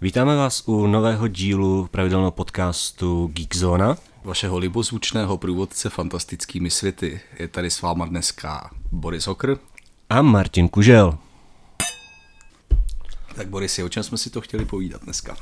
[0.00, 3.96] Vítáme vás u nového dílu pravidelného podcastu Geekzona.
[4.24, 7.20] Vašeho libozvučného průvodce fantastickými světy.
[7.38, 9.58] Je tady s váma dneska Boris Hokr.
[10.10, 11.18] A Martin Kužel.
[13.34, 15.36] Tak Boris, o čem jsme si to chtěli povídat dneska?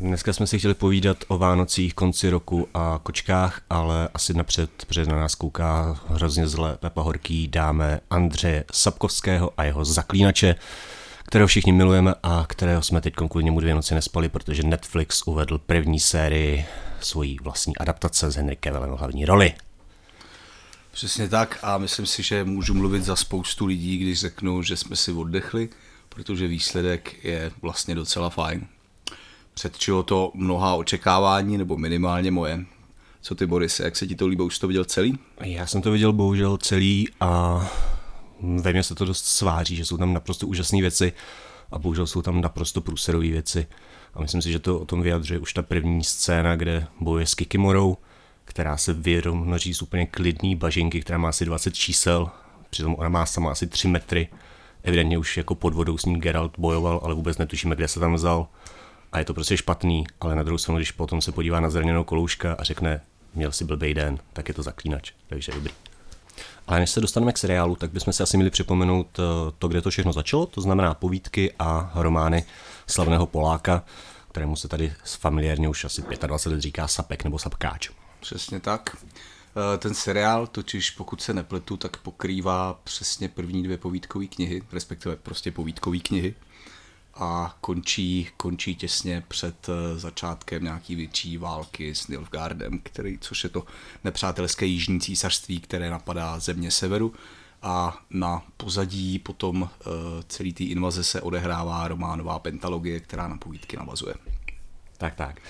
[0.00, 5.04] Dneska jsme si chtěli povídat o Vánocích, konci roku a kočkách, ale asi napřed, protože
[5.04, 10.56] na nás kouká hrozně zle Pepa Horký, dáme Andřeje Sapkovského a jeho zaklínače,
[11.24, 15.58] kterého všichni milujeme a kterého jsme teď kvůli němu dvě noci nespali, protože Netflix uvedl
[15.58, 16.66] první sérii
[17.00, 19.54] svojí vlastní adaptace s Henry Cavillem hlavní roli.
[20.90, 24.96] Přesně tak a myslím si, že můžu mluvit za spoustu lidí, když řeknu, že jsme
[24.96, 25.68] si oddechli,
[26.08, 28.66] protože výsledek je vlastně docela fajn.
[29.60, 32.64] Předčilo to mnoha očekávání, nebo minimálně moje.
[33.20, 34.42] Co ty, Boris, jak se ti to líbí?
[34.42, 35.18] Už to viděl celý?
[35.40, 37.60] Já jsem to viděl bohužel celý a
[38.40, 41.12] ve mně se to dost sváří, že jsou tam naprosto úžasné věci
[41.70, 43.66] a bohužel jsou tam naprosto průserové věci.
[44.14, 47.34] A myslím si, že to o tom vyjadřuje už ta první scéna, kde bojuje s
[47.34, 47.96] Kikimorou,
[48.44, 52.30] která se vyrovnoří z úplně klidný bažinky, která má asi 20 čísel,
[52.70, 54.28] přitom ona má sama asi 3 metry.
[54.82, 58.14] Evidentně už jako pod vodou s ní Geralt bojoval, ale vůbec netušíme, kde se tam
[58.14, 58.48] vzal.
[59.12, 62.04] A je to prostě špatný, ale na druhou stranu, když potom se podívá na zraněnou
[62.04, 63.00] kolouška a řekne,
[63.34, 65.72] měl si blbý den, tak je to zaklínač, takže dobrý.
[66.66, 69.22] Ale než se dostaneme k seriálu, tak bychom si asi měli připomenout eh,
[69.58, 72.44] to, kde to všechno začalo, to znamená povídky a romány
[72.86, 73.84] slavného Poláka,
[74.32, 77.90] kterému se tady familiárně už asi 25 let říká Sapek nebo Sapkáč.
[78.20, 78.96] Přesně tak.
[79.74, 85.16] Eh, ten seriál totiž, pokud se nepletu, tak pokrývá přesně první dvě povídkové knihy, respektive
[85.16, 86.34] prostě povídkové knihy
[87.20, 93.50] a končí, končí těsně před eh, začátkem nějaký větší války s Nilfgaardem, který, což je
[93.50, 93.64] to
[94.04, 97.14] nepřátelské jižní císařství, které napadá země severu
[97.62, 99.68] a na pozadí potom uh,
[100.28, 104.14] celý té invaze se odehrává románová pentalogie, která na povídky navazuje.
[105.00, 105.40] Tak, tak.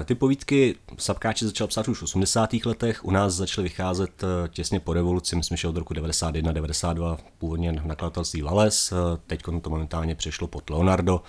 [0.00, 2.66] Eh, ty povídky Sapkáči začal psát už v 80.
[2.66, 7.72] letech, u nás začaly vycházet eh, těsně po revoluci, myslím, že od roku 91-92, původně
[7.72, 11.22] nakladatelství Lales, eh, teď to momentálně přešlo pod Leonardo,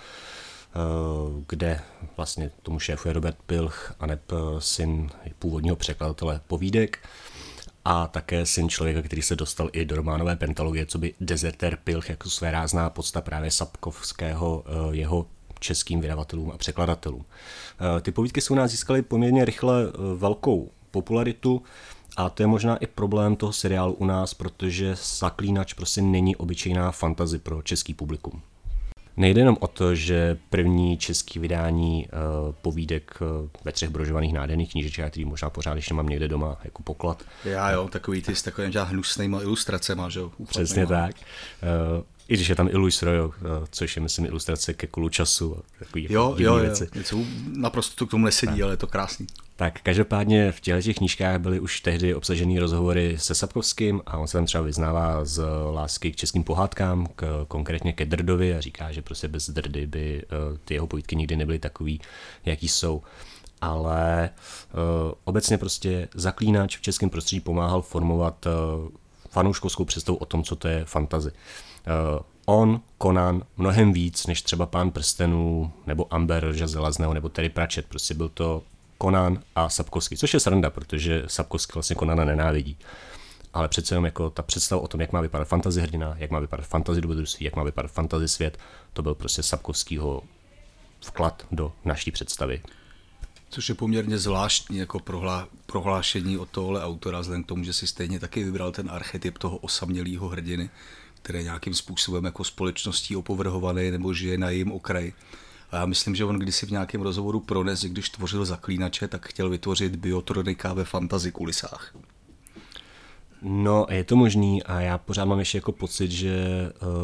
[1.46, 1.80] kde
[2.16, 6.98] vlastně tomu šéfuje Robert Pilch a neb syn původního překladatele povídek
[7.84, 12.08] a také syn člověka, který se dostal i do románové pentalogie, co by Deserter Pilch
[12.08, 15.26] jako své rázná podsta právě Sapkovského, jeho
[15.60, 17.24] českým vydavatelům a překladatelům.
[17.24, 21.62] Eh, ty povídky se u nás získaly poměrně rychle eh, velkou popularitu
[22.16, 26.90] a to je možná i problém toho seriálu u nás, protože Zaklínač prostě není obyčejná
[26.90, 28.42] fantazy pro český publikum.
[29.16, 33.18] Nejde jenom o to, že první český vydání uh, povídek
[33.64, 37.22] ve třech brožovaných nádherných knížečkách, který možná pořád ještě mám někde doma jako poklad.
[37.44, 40.32] Já jo, takový ty s takovým hnusnýma ilustracemi, že jo?
[40.48, 41.16] Přesně tak.
[42.30, 45.62] I když je tam i Royo, eh, což je, myslím, ilustrace ke kulu času a
[45.78, 46.84] takový jo, jo, věci.
[46.84, 47.18] Jo, něco
[47.52, 48.62] naprosto to k tomu nesedí, tak.
[48.62, 49.26] ale je to krásný.
[49.56, 54.26] Tak každopádně v těchto těch knížkách byly už tehdy obsažený rozhovory se Sapkovským a on
[54.26, 55.42] se tam třeba vyznává z
[55.72, 60.22] lásky k českým pohádkám, k, konkrétně ke Drdovi a říká, že prostě bez Drdy by
[60.22, 62.00] uh, ty jeho povídky nikdy nebyly takový,
[62.44, 63.02] jaký jsou
[63.60, 64.30] ale
[64.72, 68.52] uh, obecně prostě zaklínač v českém prostředí pomáhal formovat uh,
[69.30, 71.30] fanouškovskou představu o tom, co to je fantazy.
[71.86, 77.88] Uh, on, Conan, mnohem víc než třeba Pán prstenů, nebo Amber Železného, nebo Terry Pratchett.
[77.88, 78.62] Prostě byl to
[79.02, 82.76] Conan a Sapkovský, což je sranda, protože Sapkovský vlastně Conana nenávidí.
[83.52, 86.38] Ale přece jenom jako ta představa o tom, jak má vypadat fantasy hrdina, jak má
[86.40, 88.58] vypadat fantasy dobrodružství, jak má vypadat fantasy svět,
[88.92, 90.22] to byl prostě Sapkovskýho
[91.00, 92.62] vklad do naší představy.
[93.50, 97.86] Což je poměrně zvláštní jako prohlá, prohlášení od tohohle autora, vzhledem k tomu, že si
[97.86, 100.70] stejně taky vybral ten archetyp toho osamělého hrdiny,
[101.22, 105.12] který je nějakým způsobem jako společností opovrhovaný nebo žije na jejím okraji.
[105.70, 109.50] A já myslím, že on kdysi v nějakém rozhovoru prones, když tvořil zaklínače, tak chtěl
[109.50, 111.94] vytvořit biotronika ve fantasy kulisách.
[113.42, 116.34] No, je to možný a já pořád mám ještě jako pocit, že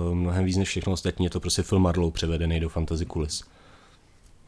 [0.08, 3.44] uh, mnohem víc než všechno ostatní je to prostě film Marlow převedený do fantasy kulis.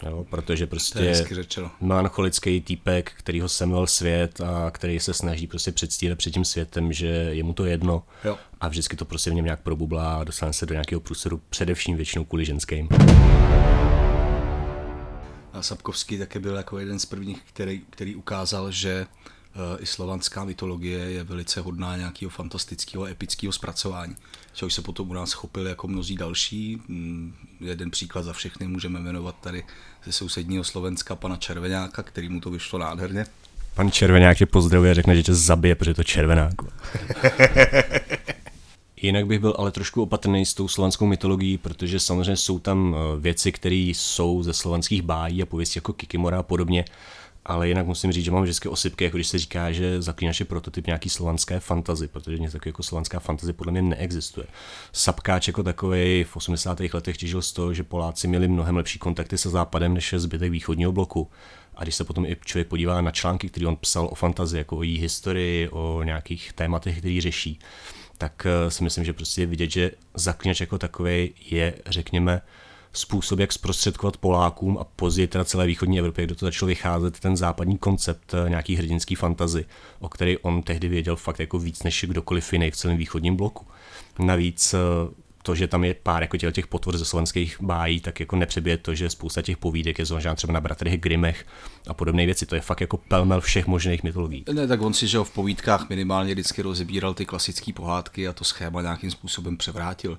[0.06, 1.24] Jo, protože prostě
[1.80, 6.92] melancholický týpek, který ho semil svět a který se snaží prostě předstírat před tím světem,
[6.92, 8.38] že je mu to jedno jo.
[8.60, 11.96] a vždycky to prostě v něm nějak probublá a dostane se do nějakého průseru, především
[11.96, 12.88] většinou kvůli ženským.
[15.52, 19.06] A Sapkovský také byl jako jeden z prvních, který, který ukázal, že
[19.58, 24.16] Eh, i slovanská mytologie je velice hodná nějakého fantastického, epického zpracování,
[24.52, 26.82] čehož se potom u nás chopili jako mnozí další.
[26.88, 29.64] Mm, jeden příklad za všechny můžeme jmenovat tady
[30.04, 33.26] ze sousedního Slovenska pana Červenáka, který mu to vyšlo nádherně.
[33.74, 36.54] Pan Červenák tě pozdravuje a řekne, že tě zabije, protože je to červenák.
[39.02, 43.20] Jinak bych byl ale trošku opatrný s tou slovanskou mytologií, protože samozřejmě jsou tam eh,
[43.20, 46.84] věci, které jsou ze slovanských bájí a pověstí jako Kikimora a podobně,
[47.48, 50.46] ale jinak musím říct, že mám vždycky osypky, jako když se říká, že zaklínač je
[50.46, 54.46] prototyp nějaký slovanské fantazy, protože něco takového jako slovanská fantazy podle mě neexistuje.
[54.92, 56.80] Sapkáč jako takový v 80.
[56.94, 60.92] letech těžil z toho, že Poláci měli mnohem lepší kontakty se západem než zbytek východního
[60.92, 61.30] bloku.
[61.74, 64.76] A když se potom i člověk podívá na články, které on psal o fantazii, jako
[64.76, 67.58] o její historii, o nějakých tématech, který řeší,
[68.18, 72.40] tak eh, si myslím, že prostě je vidět, že zaklínač jako takový je, řekněme,
[72.98, 77.36] způsob, jak zprostředkovat Polákům a později teda celé východní Evropě, kdo to začal vycházet ten
[77.36, 79.64] západní koncept eh, nějaký hrdinský fantazy,
[80.00, 83.66] o který on tehdy věděl fakt jako víc než kdokoliv jiný v celém východním bloku.
[84.18, 84.78] Navíc eh,
[85.42, 88.94] to, že tam je pár jako těch potvor ze slovenských bájí, tak jako nepřebije to,
[88.94, 91.46] že spousta těch povídek je založena třeba na bratrech Grimech
[91.86, 92.46] a podobné věci.
[92.46, 94.44] To je fakt jako pelmel všech možných mytologií.
[94.52, 98.44] Ne, tak on si, že v povídkách minimálně vždycky rozebíral ty klasické pohádky a to
[98.44, 100.18] schéma nějakým způsobem převrátil.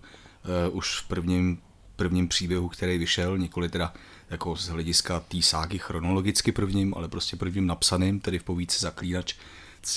[0.69, 1.57] Uh, už v prvním
[1.99, 3.93] prvním příběhu, který vyšel, nikoli teda
[4.29, 9.35] jako z hlediska té ságy chronologicky prvním, ale prostě prvním napsaným, tedy v povídce Zaklínač.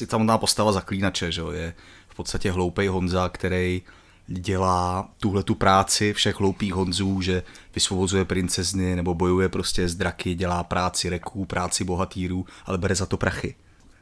[0.00, 1.74] Je tamná postava Zaklínače, že je
[2.08, 3.82] v podstatě hloupej Honza, který
[4.26, 7.42] dělá tuhle tu práci všech hloupých Honzů, že
[7.74, 13.06] vysvobozuje princezny nebo bojuje prostě s draky, dělá práci reků, práci bohatýrů, ale bere za
[13.06, 13.54] to prachy.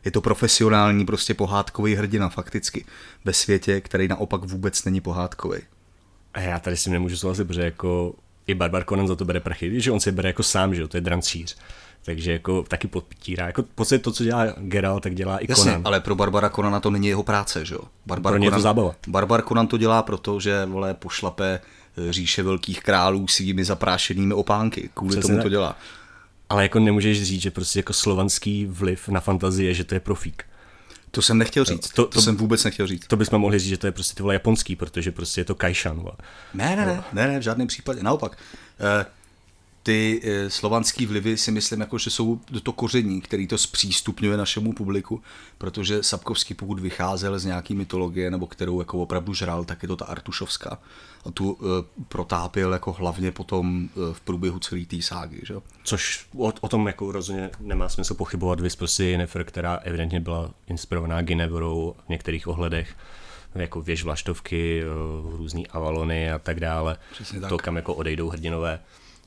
[0.04, 2.84] Je to profesionální prostě pohádkový hrdina fakticky
[3.24, 5.60] ve světě, který naopak vůbec není pohádkový.
[6.34, 8.14] A já tady si nemůžu souhlasit, protože jako
[8.46, 10.88] i Barbar Conan za to bere prachy, že on si bere jako sám, že jo,
[10.88, 11.56] to je drancíř.
[12.04, 13.46] Takže jako taky podpítírá.
[13.46, 15.82] Jako v podstatě to, co dělá Geralt, tak dělá i Jasně, Conan.
[15.84, 17.80] ale pro Barbara Conana to není jeho práce, že jo?
[18.06, 18.94] Barbar pro Conan, je to zábava.
[19.08, 21.60] Barbar Conan to dělá proto, že vole pošlape
[22.08, 24.90] eh, říše velkých králů svými zaprášenými opánky.
[24.94, 25.42] Kvůli Přesně tomu ne.
[25.42, 25.76] to dělá.
[26.48, 30.44] Ale jako nemůžeš říct, že prostě jako slovanský vliv na fantazie, že to je profík.
[31.10, 33.06] To jsem nechtěl říct, to, to, to jsem vůbec nechtěl říct.
[33.06, 36.04] To bychom mohli říct, že to je prostě ty japonský, protože prostě je to Kaishan.
[36.54, 38.38] Ne, ne, ne, ne, ne, v žádném případě, naopak.
[38.80, 39.06] Uh,
[39.82, 44.72] ty e, slovanský vlivy si myslím, jako, že jsou to koření, který to zpřístupňuje našemu
[44.72, 45.22] publiku,
[45.58, 49.96] protože Sapkovský pokud vycházel z nějaký mytologie, nebo kterou jako opravdu žral, tak je to
[49.96, 50.78] ta Artušovská.
[51.24, 55.40] A tu e, protápil jako hlavně potom e, v průběhu celé té ságy.
[55.42, 55.54] Že?
[55.84, 58.60] Což o, o, tom jako rozhodně nemá smysl pochybovat.
[58.60, 62.96] Vy prostě Jennifer, která evidentně byla inspirovaná Ginevrou v některých ohledech
[63.54, 64.82] jako věž vlaštovky,
[65.36, 66.96] různý avalony a tak dále.
[67.12, 67.48] Přesně tak.
[67.48, 68.80] To, kam jako odejdou hrdinové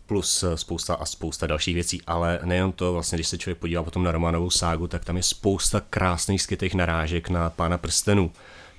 [0.05, 3.83] plus eh, spousta a spousta dalších věcí, ale nejen to, vlastně když se člověk podívá
[3.83, 8.31] potom na románovou ságu, tak tam je spousta krásných skytých narážek na pána prstenů.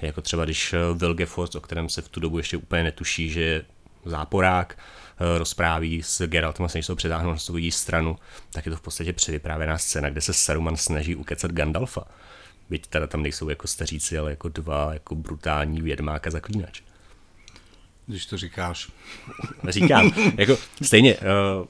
[0.03, 3.41] Jako třeba když eh, Vilgefortz, o kterém se v tu dobu ještě úplně netuší, že
[3.41, 3.65] je
[4.05, 8.17] záporák, eh, rozpráví s Geraltem a se ho přetáhnout na svou stranu,
[8.53, 12.05] tak je to v podstatě převyprávěná scéna, kde se Saruman snaží ukecat Gandalfa.
[12.71, 16.82] Byť teda tam nejsou jako staříci, ale jako dva jako brutální vědmák a zaklínač
[18.06, 18.92] když to říkáš.
[19.68, 21.66] Říkám, jako stejně, uh,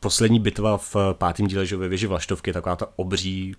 [0.00, 3.54] poslední bitva v pátém díle, že ve věži Vlaštovky, taková ta obří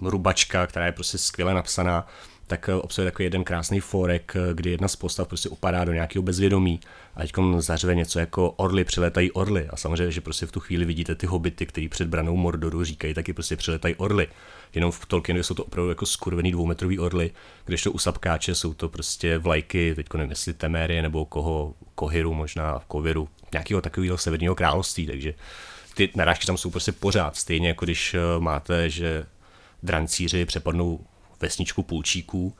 [0.00, 2.06] rubačka, která je prostě skvěle napsaná,
[2.46, 5.92] tak eh, obsahuje takový jeden krásný forek, eh, kdy jedna z postav prostě upadá do
[5.92, 6.80] nějakého bezvědomí
[7.14, 9.68] a teď zařve něco jako orly, přiletají orly.
[9.70, 13.14] A samozřejmě, že prostě v tu chvíli vidíte ty hobity, který před branou Mordoru říkají,
[13.14, 14.28] taky prostě přiletají orly.
[14.74, 17.30] Jenom v Tolkienu jsou to opravdu jako skurvený dvoumetrový orly,
[17.64, 22.34] když to u Sapkáče jsou to prostě vlajky, teď nevím, jestli Temérie nebo koho, Kohiru
[22.34, 25.34] možná, Koviru, nějakého takového severního království, takže
[25.94, 29.26] ty narážky tam jsou prostě pořád, stejně jako když eh, máte, že
[29.82, 31.00] drancíři přepadnou
[31.40, 32.56] vesničku půlčíků.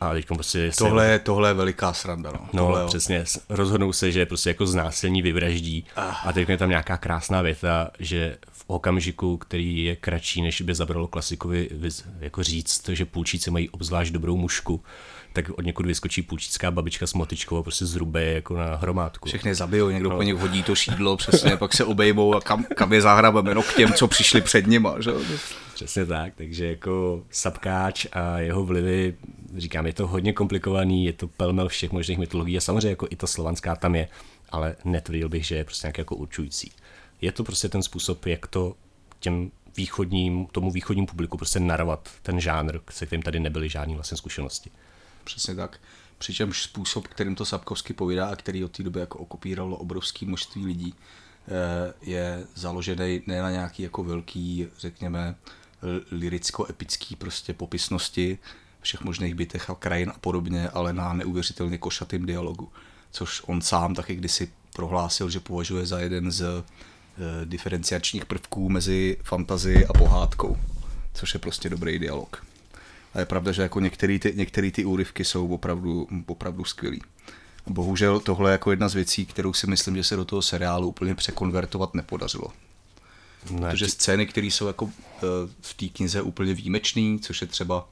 [0.00, 2.32] A teď prostě tohle, je, tohle je veliká sranda.
[2.32, 3.24] No, no tohle, přesně.
[3.48, 5.84] Rozhodnou se, že prostě jako znásilní vyvraždí.
[5.96, 6.28] Ah.
[6.28, 10.74] A teď je tam nějaká krásná věta, že v okamžiku, který je kratší, než by
[10.74, 11.68] zabralo klasikovi
[12.20, 14.82] jako říct, že půlčíci mají obzvlášť dobrou mušku,
[15.32, 19.28] tak od někud vyskočí půlčická babička s motičkou a prostě zhrube jako na hromádku.
[19.28, 20.16] Všechny zabijou, někdo no.
[20.16, 23.62] po nich hodí to šídlo, přesně, pak se obejmou a kam, kam je zahrabeme, no
[23.62, 25.00] k těm, co přišli před nima.
[25.00, 25.10] Že?
[25.74, 29.14] Přesně tak, takže jako Sapkáč a jeho vlivy,
[29.58, 33.16] říkám, je to hodně komplikovaný, je to pelmel všech možných mytologií a samozřejmě jako i
[33.16, 34.08] ta slovanská tam je,
[34.50, 36.72] ale netvrdil bych, že je prostě nějak jako určující.
[37.20, 38.74] Je to prostě ten způsob, jak to
[39.20, 44.16] těm východním, tomu východním publiku prostě narvat ten žánr, se kterým tady nebyly žádné vlastně
[44.16, 44.70] zkušenosti.
[45.24, 45.80] Přesně tak.
[46.18, 50.66] Přičemž způsob, kterým to Sapkovsky povídá a který od té doby jako okopíralo obrovské množství
[50.66, 50.94] lidí,
[51.48, 55.34] eh, je založený ne na nějaký jako velký, řekněme,
[56.12, 58.38] liricko-epický prostě popisnosti
[58.86, 62.68] všech možných bytech a krajin a podobně, ale na neuvěřitelně košatým dialogu.
[63.10, 66.64] Což on sám taky kdysi prohlásil, že považuje za jeden z eh,
[67.44, 70.56] diferenciačních prvků mezi fantazii a pohádkou.
[71.14, 72.46] což je prostě dobrý dialog.
[73.14, 77.02] A je pravda, že jako některé ty, některý ty úryvky jsou opravdu, opravdu skvělý.
[77.66, 80.88] Bohužel tohle je jako jedna z věcí, kterou si myslím, že se do toho seriálu
[80.88, 82.52] úplně překonvertovat nepodařilo.
[83.50, 85.20] Ne, Protože scény, které jsou jako eh,
[85.60, 87.88] v té knize úplně výjimečný, což je třeba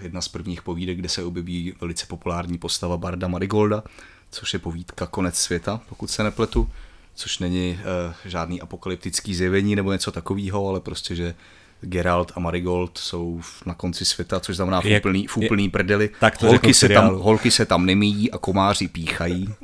[0.00, 3.82] jedna z prvních povídek, kde se objeví velice populární postava Barda Marigolda,
[4.30, 6.70] což je povídka Konec světa, pokud se nepletu,
[7.14, 11.34] což není uh, žádný apokalyptický zjevení nebo něco takového, ale prostě, že
[11.80, 16.10] Geralt a Marigold jsou na konci světa, což znamená v úplný, v úplný prdeli.
[16.20, 19.54] Tak to holky, se tam, holky se tam nemíjí a komáři píchají,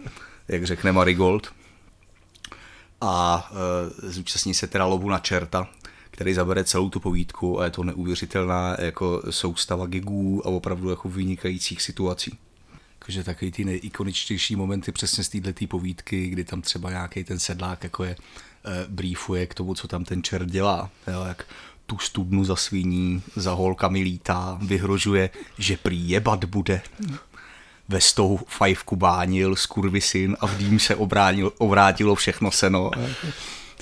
[0.49, 1.53] jak řekne Marigold.
[3.01, 5.69] A uh, zúčastní se teda lovu na čerta,
[6.15, 11.09] který zabere celou tu povídku a je to neuvěřitelná jako soustava gigů a opravdu jako
[11.09, 12.39] vynikajících situací.
[12.99, 17.85] Takže takový ty nejikoničtější momenty přesně z této povídky, kdy tam třeba nějaký ten sedlák
[17.85, 18.17] jako je e,
[18.89, 20.91] briefuje k tomu, co tam ten čert dělá.
[21.13, 21.47] Jo, jak
[21.87, 26.83] tu studnu za svíní, za holkami lítá, vyhrožuje, že prý jebat bude.
[27.89, 29.55] Ve stou fajfku bánil,
[29.99, 32.91] syn a v dým se obránil, obrátilo všechno seno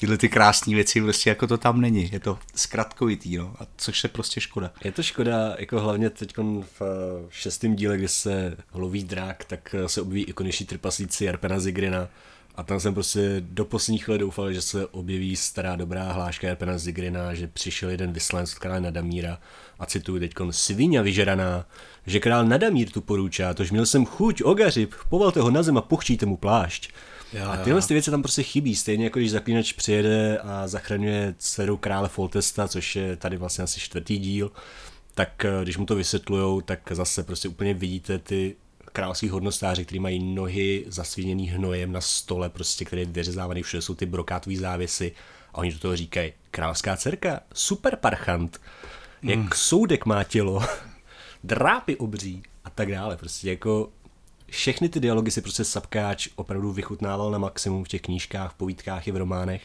[0.02, 2.10] tyhle ty krásné věci prostě jako to tam není.
[2.12, 4.72] Je to zkratkovitý, no, a což je prostě škoda.
[4.84, 9.74] Je to škoda, jako hlavně teď v eh, šestém díle, kdy se loví drák, tak
[9.78, 12.08] eh, se objeví ikoniční trpaslíci Jarpena Zigrina,
[12.54, 16.78] a tam jsem prostě do posledních let doufal, že se objeví stará dobrá hláška Jarpena
[16.78, 19.38] Zigrina, že přišel jeden vyslanec od krále Nadamíra
[19.78, 21.66] a cituji teď svině vyžeraná,
[22.06, 25.80] že král Nadamír tu poručá, tož měl jsem chuť, ogařib, povalte ho na zem a
[25.80, 26.92] pochčíte mu plášť.
[27.32, 31.34] Jo, a tyhle ty věci tam prostě chybí, stejně jako když zaklínač přijede a zachraňuje
[31.38, 34.52] dceru krále Foltesta, což je tady vlastně asi čtvrtý díl,
[35.14, 38.56] tak eh, když mu to vysvětlujou, tak zase prostě úplně vidíte ty
[38.92, 43.94] královský hodnostáři, kteří mají nohy zasvíněný hnojem na stole, prostě, který je vyřezávaný, všude jsou
[43.94, 45.12] ty brokátové závěsy
[45.54, 48.60] a oni do toho říkají, královská dcerka, super parchant,
[49.22, 49.48] jak mm.
[49.54, 50.62] soudek má tělo,
[51.44, 53.90] drápy obří a tak dále, prostě jako
[54.52, 59.08] všechny ty dialogy si prostě Sapkáč opravdu vychutnával na maximum v těch knížkách, v povídkách
[59.08, 59.62] i v románech.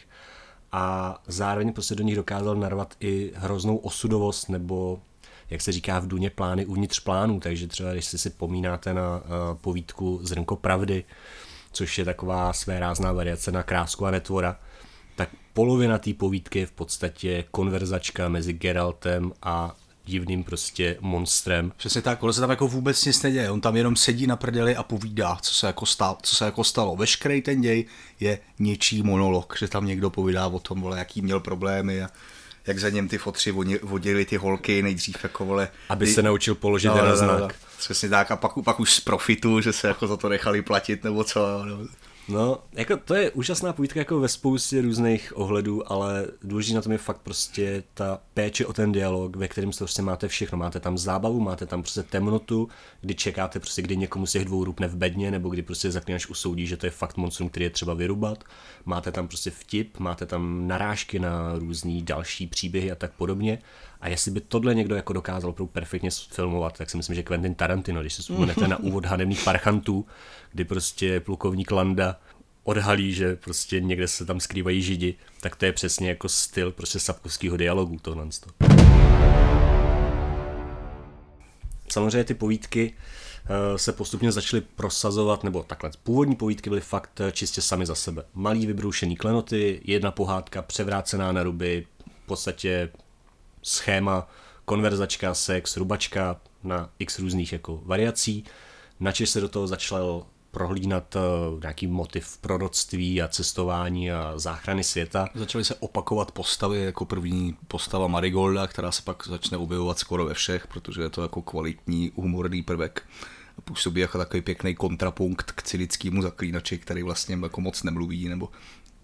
[0.72, 5.00] A zároveň prostě do nich dokázal narvat i hroznou osudovost nebo
[5.50, 9.17] jak se říká v Duně plány uvnitř plánů, takže třeba když si si pomínáte na
[9.17, 11.03] uh, povídku Zrnko pravdy,
[11.72, 14.60] což je taková své rázná variace na krásku a netvora,
[15.15, 19.75] tak polovina té povídky je v podstatě konverzačka mezi Geraltem a
[20.07, 21.71] divným prostě monstrem.
[21.77, 24.75] Přesně tak, ale se tam jako vůbec nic neděje, on tam jenom sedí na prdeli
[24.75, 26.17] a povídá, co se jako stalo.
[26.21, 26.95] Co se jako stalo.
[26.95, 27.85] Veškerý ten děj
[28.19, 32.09] je něčí monolog, že tam někdo povídá o tom, vole, jaký měl problémy a
[32.67, 33.51] jak za něm ty fotři
[33.83, 35.69] vodili ty holky nejdřív jako vole.
[35.89, 36.13] Aby ty...
[36.13, 37.29] se naučil položit no, na znak.
[37.29, 37.49] No, no, no.
[37.77, 41.03] Přesně tak a pak, pak už z profitu, že se jako za to nechali platit
[41.03, 41.65] nebo co.
[41.65, 41.87] No.
[42.29, 46.91] No, jako to je úžasná povídka jako ve spoustě různých ohledů, ale důležité na tom
[46.91, 50.57] je fakt prostě ta péče o ten dialog, ve kterém prostě máte všechno.
[50.57, 52.69] Máte tam zábavu, máte tam prostě temnotu,
[53.01, 56.27] kdy čekáte prostě, kdy někomu z těch dvou rupne v bedně, nebo kdy prostě zaklínač
[56.27, 58.43] usoudí, že to je fakt monstrum, který je třeba vyrubat.
[58.86, 63.60] Máte tam prostě vtip, máte tam narážky na různý další příběhy a tak podobně.
[64.01, 67.56] A jestli by tohle někdo jako dokázal opravdu perfektně filmovat, tak si myslím, že Quentin
[67.56, 70.06] Tarantino, když si vzpomenete na úvod hanebných parchantů,
[70.51, 72.20] kdy prostě plukovník Landa
[72.63, 77.00] odhalí, že prostě někde se tam skrývají židi, tak to je přesně jako styl prostě
[77.00, 78.27] sapkovského dialogu tohle.
[81.89, 82.94] Samozřejmě ty povídky
[83.46, 87.96] eh, se postupně začaly prosazovat, nebo takhle, původní povídky byly fakt eh, čistě sami za
[87.96, 88.24] sebe.
[88.34, 91.86] Malý vybroušený klenoty, jedna pohádka převrácená na ruby,
[92.24, 92.89] v podstatě
[93.67, 94.27] schéma,
[94.65, 98.43] konverzačka, sex, rubačka na x různých jako variací.
[99.00, 105.29] Načež se do toho začal prohlídnout uh, nějaký motiv proroctví a cestování a záchrany světa.
[105.36, 110.33] Začaly se opakovat postavy, jako první postava Marigolda, která se pak začne objevovat skoro ve
[110.33, 113.03] všech, protože je to jako kvalitní humorný prvek.
[113.63, 118.50] Působí jako takový pěkný kontrapunkt k cynickému zaklínači, který vlastně jako moc nemluví, nebo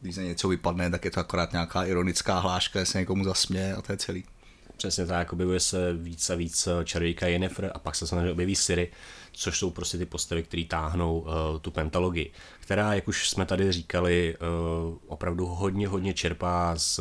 [0.02, 3.82] když se něco vypadne, tak je to akorát nějaká ironická hláška, se někomu zasměje a
[3.82, 4.24] to je celý.
[4.78, 8.92] Přesně tak, objevuje se víc a víc čarodějka Yennefer a pak se samozřejmě objeví Siri,
[9.32, 13.72] což jsou prostě ty postavy, které táhnou uh, tu pentalogii, která, jak už jsme tady
[13.72, 14.38] říkali,
[14.90, 17.00] uh, opravdu hodně, hodně čerpá z,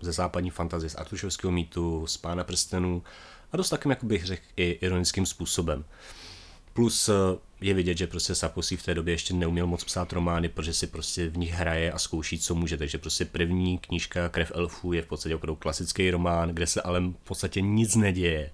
[0.00, 3.02] ze západní fantazie, z Artušovského mýtu, z Pána prstenů
[3.52, 5.78] a dost takým, jak bych řekl, i ironickým způsobem.
[5.78, 5.84] Uh,
[6.72, 7.12] Plus eh,
[7.62, 10.86] je vidět, že prostě Saposí v té době ještě neuměl moc psát romány, protože si
[10.86, 12.76] prostě v nich hraje a zkouší, co může.
[12.76, 17.00] Takže prostě první knížka Krev elfů je v podstatě opravdu klasický román, kde se ale
[17.00, 18.50] v podstatě nic neděje.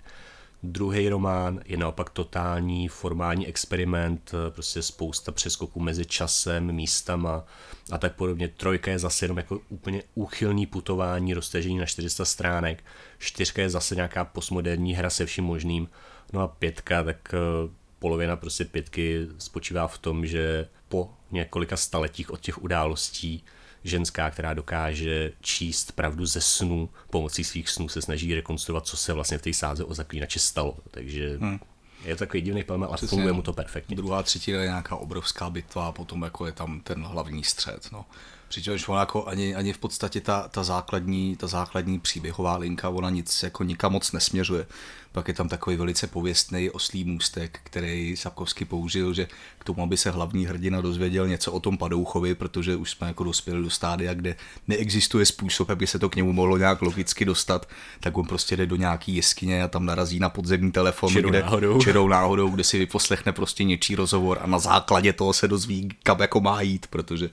[0.62, 7.44] Druhý román je naopak totální formální experiment, prostě spousta přeskoků mezi časem, místama
[7.90, 8.48] a tak podobně.
[8.48, 12.84] Trojka je zase jenom jako úplně úchylný putování, roztažení na 400 stránek.
[13.18, 15.88] Čtyřka je zase nějaká postmoderní hra se vším možným.
[16.32, 22.30] No a pětka, tak eh, polovina prostě pětky spočívá v tom, že po několika staletích
[22.30, 23.44] od těch událostí
[23.84, 29.12] ženská, která dokáže číst pravdu ze snů, pomocí svých snů se snaží rekonstruovat, co se
[29.12, 30.76] vlastně v té sáze o zaklínači stalo.
[30.90, 31.58] Takže hmm.
[32.04, 33.96] je to takový divný film, ale Přesně, funguje mu to perfektně.
[33.96, 37.88] Druhá třetina je nějaká obrovská bitva a potom jako je tam ten hlavní střed.
[37.92, 38.04] No.
[38.48, 43.10] Přičemž ona jako ani, ani v podstatě ta, ta, základní, ta základní příběhová linka, ona
[43.10, 44.66] nic jako nikam moc nesměřuje.
[45.12, 49.28] Pak je tam takový velice pověstný oslý můstek, který Sapkovský použil, že
[49.58, 53.24] k tomu, aby se hlavní hrdina dozvěděl něco o tom Padouchovi, protože už jsme jako
[53.24, 54.36] dospěli do stádia, kde
[54.68, 57.68] neexistuje způsob, aby se to k němu mohlo nějak logicky dostat,
[58.00, 61.42] tak on prostě jde do nějaký jeskyně a tam narazí na podzemní telefon, čirou kde,
[61.42, 61.80] náhodou.
[61.80, 66.20] čirou náhodou, kde si vyposlechne prostě něčí rozhovor a na základě toho se dozví, kam
[66.20, 67.30] jako má jít, protože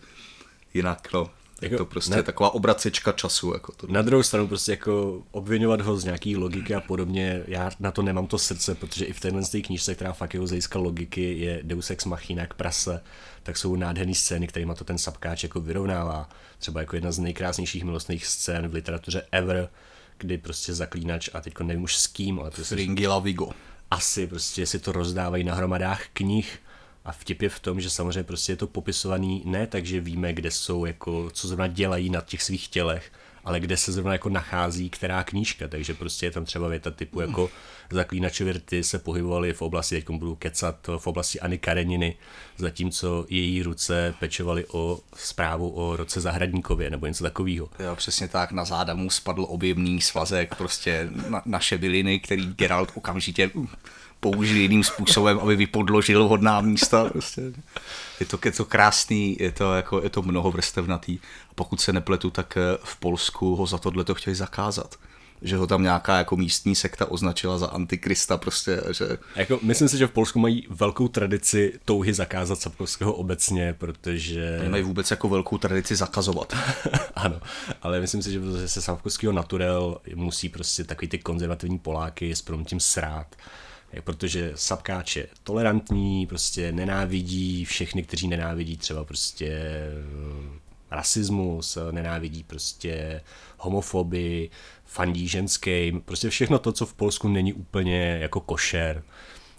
[0.76, 1.30] jinak, no,
[1.62, 3.54] jako, to prostě na, je taková obracečka času.
[3.54, 3.88] Jako to.
[3.88, 8.02] Na druhou stranu prostě jako obvinovat ho z nějaký logiky a podobně, já na to
[8.02, 11.60] nemám to srdce, protože i v téhle té knížce, která fakt jeho zejska logiky, je
[11.64, 13.02] Deus Ex Machina k prase,
[13.44, 16.30] tak jsou nádherné scény, kterými to ten sapkáč jako vyrovnává.
[16.60, 19.70] Třeba jako jedna z nejkrásnějších milostných scén v literatuře ever,
[20.18, 22.76] kdy prostě zaklínač a teďko nevím už s kým, ale prostě...
[22.76, 23.50] Ringila Vigo.
[23.92, 26.60] Asi prostě si to rozdávají na hromadách knih
[27.06, 30.34] a vtip je v tom, že samozřejmě prostě je to popisovaný ne tak, že víme,
[30.34, 33.12] kde jsou, jako, co zrovna dělají na těch svých tělech,
[33.46, 37.22] ale kde se zrovna jako nachází která knížka, takže prostě je tam třeba věta typu
[37.22, 37.50] jako
[37.92, 42.16] zaklínačovi rty se pohybovali v oblasti, teď budu kecat, v oblasti Ani Kareniny,
[42.58, 47.70] zatímco její ruce pečovaly o zprávu o roce Zahradníkově nebo něco takového.
[47.80, 52.92] Jo, přesně tak, na záda mu spadl objemný svazek, prostě na, naše byliny, který Geralt
[52.96, 53.52] okamžitě
[54.32, 57.06] použil jiným způsobem, aby vypodložil hodná místa.
[57.06, 57.42] Prostě.
[58.20, 61.20] Je, to, je to krásný, je to, jako, je to mnohovrstevnatý.
[61.52, 64.96] A pokud se nepletu, tak eh, v Polsku ho za tohle to chtěli zakázat
[65.42, 69.18] že ho tam nějaká jako místní sekta označila za antikrista prostě, že...
[69.36, 74.58] Jako, myslím si, že v Polsku mají velkou tradici touhy zakázat Sapkovského obecně, protože...
[74.62, 76.56] Oni mají vůbec jako velkou tradici zakazovat.
[77.16, 77.42] ano,
[77.82, 82.80] ale myslím si, že se Sapkovského naturel musí prostě takový ty konzervativní Poláky s promítím
[82.80, 83.36] srát
[84.02, 90.60] protože Sapkáč je tolerantní, prostě nenávidí všechny, kteří nenávidí třeba prostě eh,
[90.92, 93.22] rasismus, nenávidí prostě
[93.58, 94.50] homofobii,
[94.86, 99.04] fandí ženským, prostě všechno to, co v Polsku není úplně jako košer.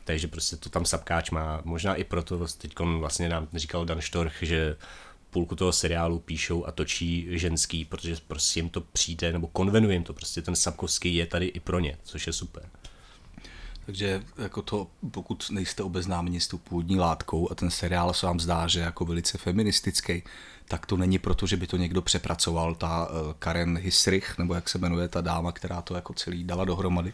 [0.05, 1.61] Takže prostě to tam Sapkáč má.
[1.65, 4.77] Možná i proto teď vlastně nám říkal Dan Štorch, že
[5.31, 10.05] půlku toho seriálu píšou a točí ženský, protože prostě jim to přijde, nebo konvenuje jim
[10.05, 12.69] to, prostě ten Sapkovský je tady i pro ně, což je super.
[13.87, 18.41] Takže jako to, pokud nejste obeznámeni s tou původní látkou a ten seriál se vám
[18.41, 20.23] zdá, že jako velice feministický,
[20.69, 24.69] tak to není proto, že by to někdo přepracoval, ta uh, Karen Hisrich, nebo jak
[24.69, 27.13] se jmenuje ta dáma, která to jako celý dala dohromady.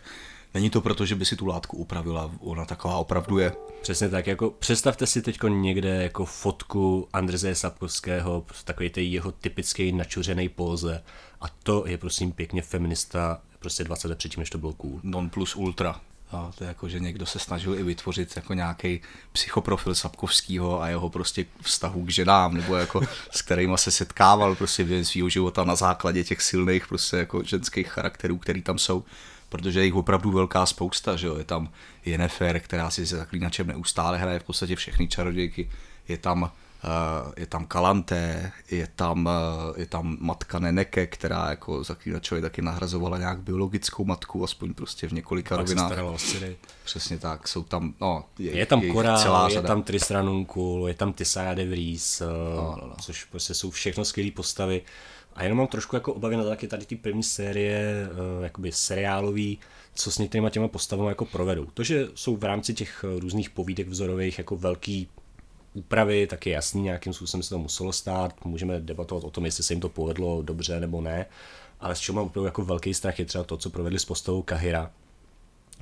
[0.55, 3.53] Není to proto, že by si tu látku upravila, ona taková opravdu je.
[3.83, 9.93] Přesně tak, jako představte si teď někde jako fotku Andrzeje Sapkovského, takový té jeho typický
[9.93, 11.03] načuřený póze
[11.41, 15.01] a to je prosím pěkně feminista prostě 20 let předtím, než to bylo cool.
[15.03, 16.01] Non plus ultra.
[16.33, 19.01] A to je jako, že někdo se snažil i vytvořit jako nějaký
[19.33, 24.85] psychoprofil Sapkovského a jeho prostě vztahu k ženám, nebo jako s kterými se setkával prostě
[24.85, 29.05] během svého života na základě těch silných prostě jako ženských charakterů, který tam jsou
[29.53, 31.39] protože je jich opravdu velká spousta, že jo?
[31.39, 31.71] je tam
[32.05, 35.71] Jennifer, která si se zaklínačem neustále hraje v podstatě všechny čarodějky,
[36.09, 36.51] je tam
[37.37, 43.19] je tam Kalante, je tam, eh, je tam matka Neneke, která jako zaklínačovi taky nahrazovala
[43.19, 45.93] nějak biologickou matku, aspoň prostě v několika Pak rovinách.
[46.85, 51.13] Přesně tak, jsou tam, no, je, je tam Korál, celá je tam Tristranunkul, je tam
[51.13, 52.25] Tisaya de Vries, eh,
[52.57, 52.95] no, no, no.
[53.01, 54.83] což prostě jsou všechno skvělé postavy.
[55.35, 58.09] A jenom mám trošku jako obavy na taky tady ty první série,
[58.43, 59.59] jakoby seriálový,
[59.95, 61.67] co s některýma těma postavami jako provedou.
[61.75, 65.09] To, že jsou v rámci těch různých povídek vzorových jako velký
[65.75, 68.45] úpravy, tak je jasný, nějakým způsobem se to muselo stát.
[68.45, 71.27] Můžeme debatovat o tom, jestli se jim to povedlo dobře nebo ne.
[71.81, 74.43] Ale s čím mám opravdu jako velký strach je třeba to, co provedli s postavou
[74.43, 74.91] Kahira,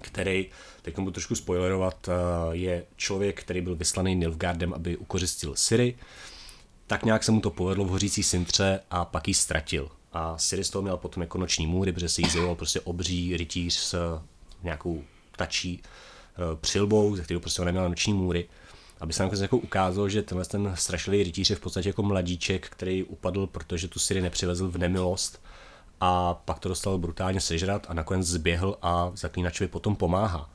[0.00, 0.46] který,
[0.82, 2.12] teď budu trošku spoilerovat, eh,
[2.50, 5.96] je člověk, který byl vyslaný Nilfgaardem, aby ukořistil Siri.
[6.86, 9.88] Tak nějak se mu to povedlo v hořící Sintře a pak ji ztratil.
[10.12, 13.36] A Siri z toho měl potom jako noční můry, protože se jí zjevoval prostě obří
[13.36, 14.20] rytíř s
[14.62, 15.04] nějakou
[15.36, 18.48] tačí eh, přilbou, ze kterou prostě on neměl noční můry
[19.00, 22.68] aby se nám jako ukázalo, že tenhle ten strašlivý rytíř je v podstatě jako mladíček,
[22.68, 25.42] který upadl, protože tu Siri nepřivezl v nemilost
[26.00, 30.50] a pak to dostal brutálně sežrat a nakonec zběhl a zaklínačovi potom pomáhá.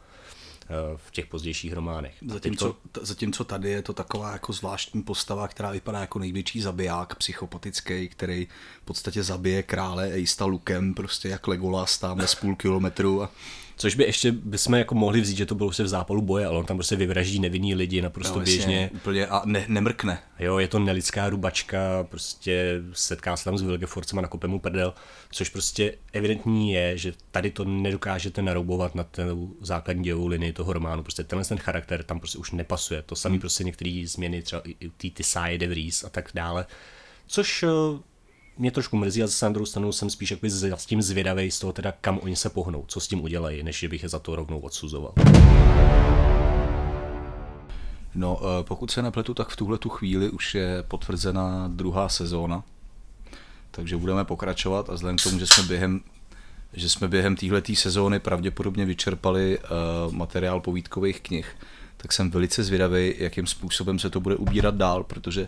[0.96, 2.14] v těch pozdějších románech.
[2.28, 8.10] Zatímco, zatímco tady je to taková jako zvláštní postava, která vypadá jako největší zabiják, psychopatický,
[8.10, 8.48] který
[8.82, 13.30] v podstatě zabije krále Eista lukem, prostě jak Legolas tam z půl kilometru a
[13.78, 16.58] Což by ještě bychom jako mohli vzít, že to bylo se v zápalu boje, ale
[16.58, 18.90] on tam prostě vyvraždí nevinný lidi naprosto no, běžně.
[18.94, 20.20] Úplně a ne, nemrkne.
[20.40, 24.94] Jo, je to nelidská rubačka, prostě setká se tam s Vilgeforcem a nakopem mu prdel,
[25.32, 30.74] což prostě evidentní je, že tady to nedokážete naroubovat na tu základní dějovou linii toho
[30.74, 31.04] románu.
[31.04, 33.02] Prostě tenhle ten charakter tam prostě už nepasuje.
[33.02, 33.42] To samý hmm.
[33.42, 35.12] prostě některé změny, třeba i ty,
[35.58, 36.66] de Vries a tak dále.
[37.28, 37.68] Což eh,
[38.58, 41.60] mě trošku mrzí a zase na druhou stranu jsem spíš jakoby s tím zvědavý z
[41.60, 44.36] toho teda, kam oni se pohnou, co s tím udělají, než bych je za to
[44.36, 45.14] rovnou odsuzoval.
[48.16, 52.64] No, eh, pokud se nepletu, tak v tuhle tu chvíli už je potvrzena druhá sezóna,
[53.72, 56.02] takže budeme pokračovat a vzhledem k tomu, že jsme během
[56.74, 61.56] že jsme během téhleté sezóny pravděpodobně vyčerpali uh, materiál povídkových knih,
[61.98, 65.48] tak jsem velice zvědavý, jakým způsobem se to bude ubírat dál, protože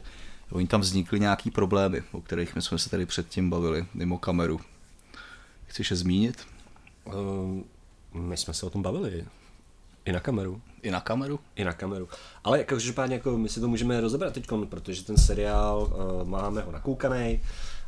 [0.51, 4.60] oni tam vznikly nějaký problémy, o kterých my jsme se tady předtím bavili, mimo kameru.
[5.65, 6.47] Chceš je zmínit?
[7.05, 7.62] Uh,
[8.13, 9.25] my jsme se o tom bavili.
[10.05, 10.62] I na kameru.
[10.81, 11.39] I na kameru?
[11.55, 12.10] I na kameru.
[12.43, 16.62] Ale jako, každopádně jako my si to můžeme rozebrat teď, protože ten seriál uh, máme
[16.62, 17.41] ho nakoukaný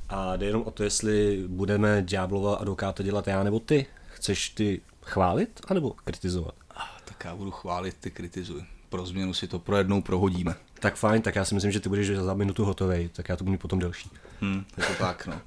[0.09, 3.85] a jde jenom o to, jestli budeme Diablova advokáta dělat já nebo ty.
[4.07, 6.55] Chceš ty chválit anebo kritizovat?
[6.75, 8.63] Ah, tak já budu chválit, ty kritizuj.
[8.89, 10.55] Pro změnu si to pro jednou prohodíme.
[10.79, 13.43] Tak fajn, tak já si myslím, že ty budeš za minutu hotový, tak já to
[13.43, 14.09] budu potom delší.
[14.41, 15.41] Hmm, je to tak, no.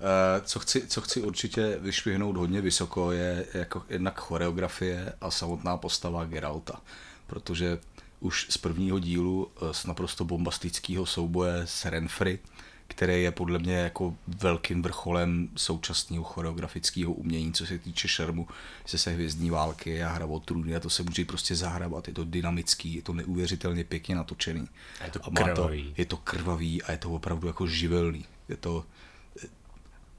[0.00, 5.76] Eh, co chci, co chci určitě vyšvihnout hodně vysoko je jako jednak choreografie a samotná
[5.76, 6.80] postava Geralta,
[7.26, 7.78] protože
[8.20, 12.38] už z prvního dílu eh, z naprosto bombastického souboje s Renfrey
[12.86, 18.48] který je podle mě jako velkým vrcholem současného choreografického umění, co se týče šermu,
[18.86, 22.14] se se hvězdní války a hra o trůny a to se může prostě zahrabat, je
[22.14, 24.68] to dynamický, je to neuvěřitelně pěkně natočený.
[25.00, 25.84] A je to a krvavý.
[25.84, 28.24] To, je to krvavý a je to opravdu jako živelný.
[28.48, 28.84] Je to,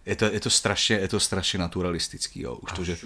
[0.06, 2.56] je to, je to strašně, je to strašně naturalistický, jo.
[2.56, 2.98] Už to, že...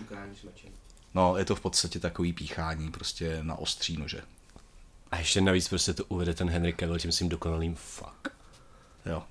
[1.13, 4.21] No, je to v podstatě takový píchání prostě na ostří nože.
[5.11, 8.27] A ještě navíc prostě to uvede ten Henry Cavill tím svým dokonalým fuck.
[9.05, 9.23] Jo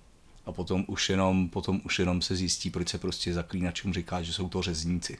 [0.51, 4.33] a potom už jenom, potom už jenom se zjistí, proč se prostě zaklínačům říká, že
[4.33, 5.19] jsou to řezníci.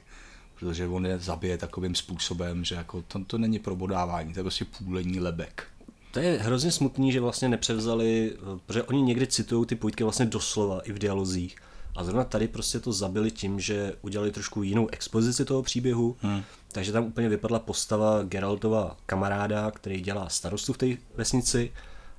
[0.59, 4.65] Protože on je zabije takovým způsobem, že jako to, to není probodávání, to je prostě
[4.65, 5.67] půlení lebek.
[6.11, 10.79] To je hrozně smutný, že vlastně nepřevzali, protože oni někdy citují ty pojítky vlastně doslova
[10.79, 11.55] i v dialozích.
[11.95, 16.43] A zrovna tady prostě to zabili tím, že udělali trošku jinou expozici toho příběhu, hmm.
[16.71, 21.71] takže tam úplně vypadla postava Geraltova kamaráda, který dělá starostu v té vesnici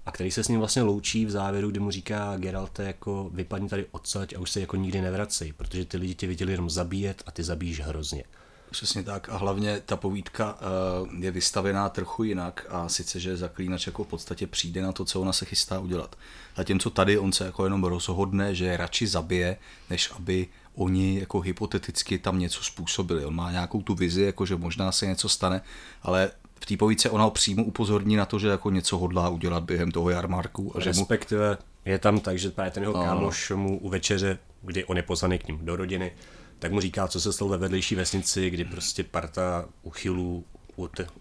[0.07, 3.69] a který se s ním vlastně loučí v závěru, kdy mu říká Geralte jako vypadni
[3.69, 7.23] tady odsaď a už se jako nikdy nevracej, protože ty lidi tě viděli jenom zabíjet
[7.27, 8.25] a ty zabíjíš hrozně.
[8.71, 13.87] Přesně tak a hlavně ta povídka uh, je vystavená trochu jinak a sice, že zaklínač
[13.87, 16.17] jako v podstatě přijde na to, co ona se chystá udělat.
[16.57, 19.57] Zatímco tady on se jako jenom rozhodne, že radši zabije,
[19.91, 23.25] než aby oni jako hypoteticky tam něco způsobili.
[23.25, 25.61] On má nějakou tu vizi, jako že možná se něco stane,
[26.03, 26.31] ale
[26.63, 29.91] v té povídce ona ho přímo upozorní na to, že jako něco hodlá udělat během
[29.93, 30.73] toho jarmarku.
[30.77, 31.57] A že Respektive mu...
[31.85, 33.05] je tam tak, že právě ten jeho no.
[33.05, 36.13] kámoš mu u večeře, kdy on je pozvaný k ním do rodiny,
[36.59, 40.45] tak mu říká, co se stalo ve vedlejší vesnici, kdy prostě parta uchylů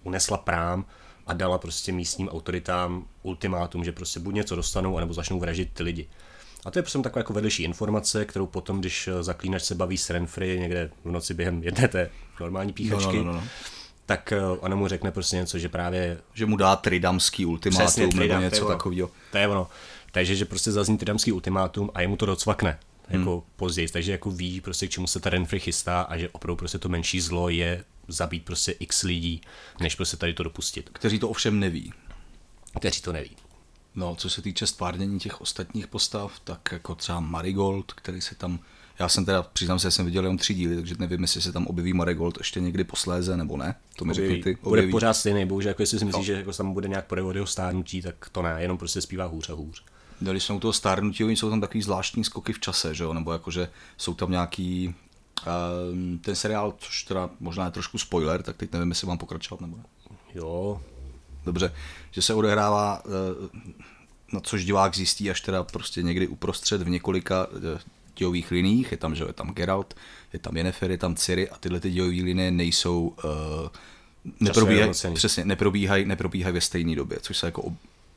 [0.03, 0.85] unesla prám
[1.27, 5.83] a dala prostě místním autoritám ultimátum, že prostě buď něco dostanou, anebo začnou vražit ty
[5.83, 6.07] lidi.
[6.65, 10.09] A to je prostě taková jako vedlejší informace, kterou potom, když zaklínač se baví s
[10.09, 13.43] Renfrey někde v noci během jedné té normální píchačky, no, no, no, no
[14.05, 16.17] tak eh, ona mu řekne prostě něco, že právě...
[16.33, 19.11] Že mu dá tridamský ultimátum Přesně, tridam, nebo něco takového.
[19.31, 19.67] To je ono.
[20.11, 23.41] Takže, že prostě zazní tridamský ultimátum a jemu to docvakne jako hmm.
[23.55, 26.77] později, takže jako ví prostě k čemu se ta Renfrey chystá a že opravdu prostě
[26.77, 29.41] to menší zlo je zabít prostě x lidí,
[29.79, 30.89] než prostě tady to dopustit.
[30.93, 31.93] Kteří to ovšem neví.
[32.79, 33.35] Kteří to neví.
[33.95, 38.59] No, co se týče stvárnění těch ostatních postav, tak jako třeba Marigold, který se tam
[39.01, 41.51] já jsem teda, přiznám se, že jsem viděl jenom tři díly, takže nevím, jestli se
[41.51, 43.75] tam objeví Marigold ještě někdy posléze nebo ne.
[43.95, 44.57] To mi řekni ty.
[44.61, 44.87] Objeví.
[44.87, 46.33] Bude pořád stejný, bohužel, jako jestli si myslíš, no.
[46.33, 49.49] že jako tam bude nějak projevit jeho stárnutí, tak to ne, jenom prostě zpívá hůř
[49.49, 49.83] a hůř.
[50.21, 53.13] Dali jsou toho stárnutí, oni jsou tam takový zvláštní skoky v čase, že jo?
[53.13, 54.95] nebo jakože jsou tam nějaký
[55.47, 59.61] uh, ten seriál, což teda možná je trošku spoiler, tak teď nevím, jestli mám pokračovat
[59.61, 59.83] nebo ne.
[60.35, 60.81] Jo.
[61.45, 61.73] Dobře,
[62.11, 63.11] že se odehrává, uh,
[64.33, 67.79] na což divák zjistí až teda prostě někdy uprostřed v několika uh,
[68.21, 69.93] dějových liních, je tam, že je tam Geralt,
[70.33, 73.69] je tam Yennefer, je tam Ciri a tyhle ty dějové linie nejsou uh,
[74.39, 77.73] neprobíhají, přesně, neprobíhají, neprobíhají ve stejné době, což se jako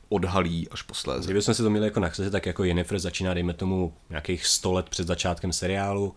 [0.09, 1.25] odhalí až posléze.
[1.25, 4.89] Kdybychom si to měli jako nakreslit, tak jako Jennifer začíná, dejme tomu, nějakých 100 let
[4.89, 6.15] před začátkem seriálu,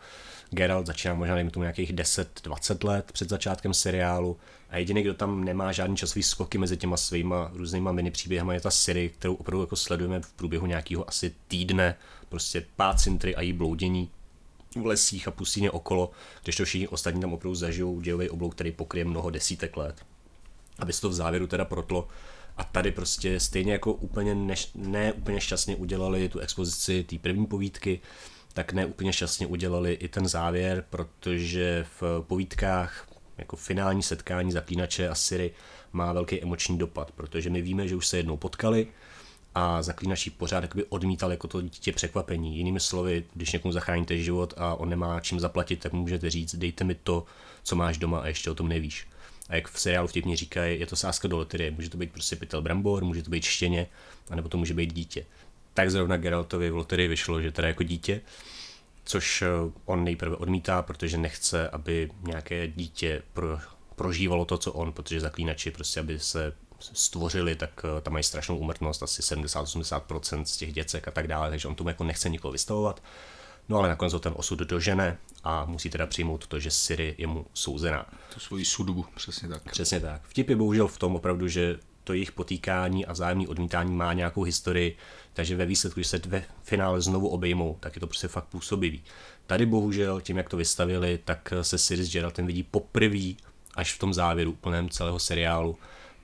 [0.50, 4.36] Geralt začíná možná, dejme tomu, nějakých 10-20 let před začátkem seriálu
[4.70, 8.60] a jediný, kdo tam nemá žádný časový skoky mezi těma svýma různýma mini příběhama, je
[8.60, 11.94] ta Siri, kterou opravdu jako sledujeme v průběhu nějakého asi týdne,
[12.28, 14.10] prostě pát cintry a jí bloudění
[14.76, 16.10] v lesích a pustině okolo,
[16.44, 20.06] když to všichni ostatní tam opravdu zažijou dějový oblouk, který pokryje mnoho desítek let.
[20.78, 22.08] Aby se to v závěru teda protlo.
[22.56, 27.46] A tady prostě stejně jako úplně neš, ne úplně šťastně udělali tu expozici té první
[27.46, 28.00] povídky,
[28.52, 35.08] tak ne úplně šťastně udělali i ten závěr, protože v povídkách jako finální setkání zaklínače
[35.08, 35.50] a Siri
[35.92, 38.86] má velký emoční dopad, protože my víme, že už se jednou potkali,
[39.58, 42.56] a zaklínač ji pořád jakoby odmítal jako to dítě překvapení.
[42.56, 46.84] Jinými slovy, když někomu zachráníte život a on nemá čím zaplatit, tak můžete říct, dejte
[46.84, 47.24] mi to,
[47.62, 49.06] co máš doma a ještě o tom nevíš.
[49.48, 51.70] A jak v seriálu vtipně říkají, je to sázka do loterie.
[51.70, 53.86] Může to být prostě pytel brambor, může to být štěně,
[54.30, 55.26] anebo to může být dítě.
[55.74, 58.20] Tak zrovna Geraltovi v loterii vyšlo, že teda jako dítě,
[59.04, 59.46] což eh,
[59.84, 63.58] on nejprve odmítá, protože nechce, aby nějaké dítě pro,
[63.96, 68.56] prožívalo to, co on, protože zaklínači prostě, aby se stvořili, tak eh, tam mají strašnou
[68.56, 72.52] umrtnost, asi 70-80% z těch děcek a tak dále, takže on tomu jako nechce nikoho
[72.52, 73.02] vystavovat.
[73.68, 77.26] No ale nakonec ho ten osud dožene a musí teda přijmout to, že Siri je
[77.26, 78.06] mu souzená.
[78.34, 79.70] To svoji sudbu, přesně tak.
[79.70, 80.22] Přesně tak.
[80.22, 84.42] Vtip je bohužel v tom opravdu, že to jejich potýkání a vzájemné odmítání má nějakou
[84.42, 84.96] historii,
[85.32, 89.02] takže ve výsledku, když se ve finále znovu obejmou, tak je to prostě fakt působivý.
[89.46, 93.32] Tady bohužel, tím jak to vystavili, tak se Siri s Geraltem vidí poprvé
[93.74, 95.78] až v tom závěru plném celého seriálu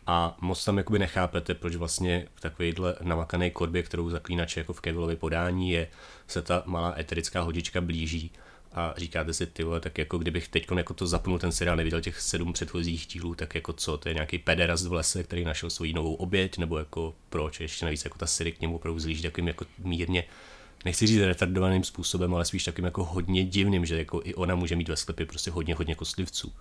[0.07, 4.81] a moc tam jakoby nechápete, proč vlastně v takovéhle namakané kodbě, kterou zaklínače jako v
[4.81, 5.89] Kevillově podání je,
[6.27, 8.31] se ta malá eterická hodička blíží
[8.73, 12.01] a říkáte si, ty vole, tak jako kdybych teď jako to zapnul ten seriál, neviděl
[12.01, 15.71] těch sedm předchozích dílů, tak jako co, to je nějaký pederast v lese, který našel
[15.71, 19.23] svoji novou oběť, nebo jako proč, ještě navíc jako ta Siri k němu opravdu zlíží
[19.23, 20.25] takovým jako mírně
[20.85, 24.77] nechci říct retardovaným způsobem, ale spíš takovým jako hodně divným, že jako i ona může
[24.77, 26.53] mít ve sklepě prostě hodně, hodně kostlivců.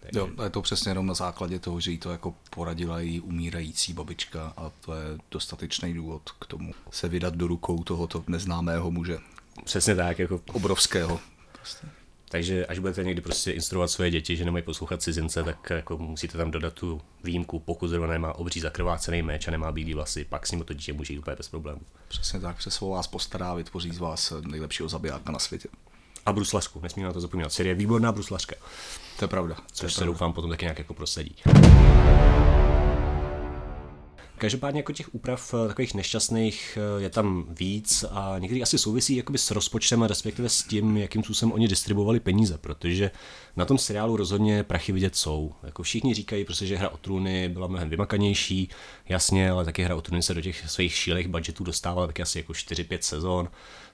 [0.00, 0.18] Takže...
[0.18, 3.92] Jo, je to přesně jenom na základě toho, že jí to jako poradila její umírající
[3.92, 9.18] babička a to je dostatečný důvod k tomu se vydat do rukou tohoto neznámého muže.
[9.64, 11.20] Přesně tak, jako obrovského.
[11.52, 11.86] Prostě.
[12.28, 16.38] Takže až budete někdy prostě instruovat svoje děti, že nemají poslouchat cizince, tak jako musíte
[16.38, 20.46] tam dodat tu výjimku, pokud zrovna nemá obří zakrvácený meč a nemá bílý vlasy, pak
[20.46, 21.80] s ním to dítě může jít úplně bez problémů.
[22.08, 25.68] Přesně tak, svou vás postará, vytvoří z vás nejlepšího zabijáka na světě.
[26.26, 27.52] A bruslařku, nesmíme na to zapomínat.
[27.52, 28.56] Série výborná bruslařka.
[29.18, 29.56] To je pravda.
[29.72, 30.12] Což je se pravda.
[30.12, 31.36] doufám potom taky nějak jako prosadí.
[34.40, 39.16] Každopádně jako těch úprav eh, takových nešťastných eh, je tam víc a někdy asi souvisí
[39.16, 43.10] jakoby s rozpočtem a respektive s tím, jakým způsobem oni distribuovali peníze, protože
[43.56, 45.52] na tom seriálu rozhodně prachy vidět jsou.
[45.62, 48.68] Jako všichni říkají prostě, že hra o trůny byla mnohem vymakanější,
[49.08, 52.38] jasně, ale taky hra o trůny se do těch svých šílech budgetů dostávala taky asi
[52.38, 53.48] jako 4-5 sezon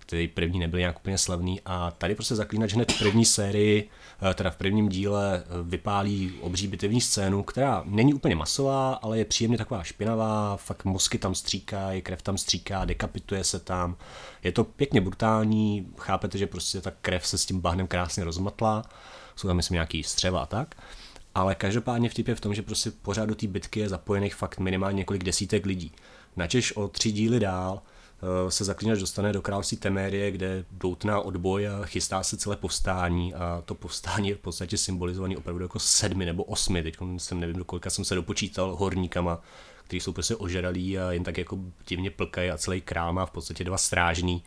[0.07, 3.91] který první nebyl nějak úplně slavný a tady prostě zaklínač hned v první sérii,
[4.31, 9.19] eh, teda v prvním díle eh, vypálí obří bitevní scénu, která není úplně masová, ale
[9.19, 13.97] je příjemně taková špinavá, fakt mozky tam stříkají, krev tam stříká, dekapituje se tam.
[14.43, 18.83] Je to pěkně brutální, chápete, že prostě ta krev se s tím bahnem krásně rozmatla,
[19.37, 20.75] jsou tam myslím nějaký střeva a tak.
[21.35, 24.59] Ale každopádně vtip je v tom, že prostě pořád do té bitky je zapojených fakt
[24.59, 25.93] minimálně několik desítek lidí.
[26.37, 27.83] Načež o tři díly dál
[28.49, 33.63] se zaklínač dostane do království Temérie, kde doutná odboj a chystá se celé povstání a
[33.65, 37.65] to povstání je v podstatě symbolizovaný opravdu jako sedmi nebo osmi, teď jsem nevím, do
[37.65, 39.41] kolika jsem se dopočítal horníkama,
[39.85, 43.31] kteří jsou prostě ožralí a jen tak jako divně plkají a celý král má v
[43.31, 44.43] podstatě dva strážní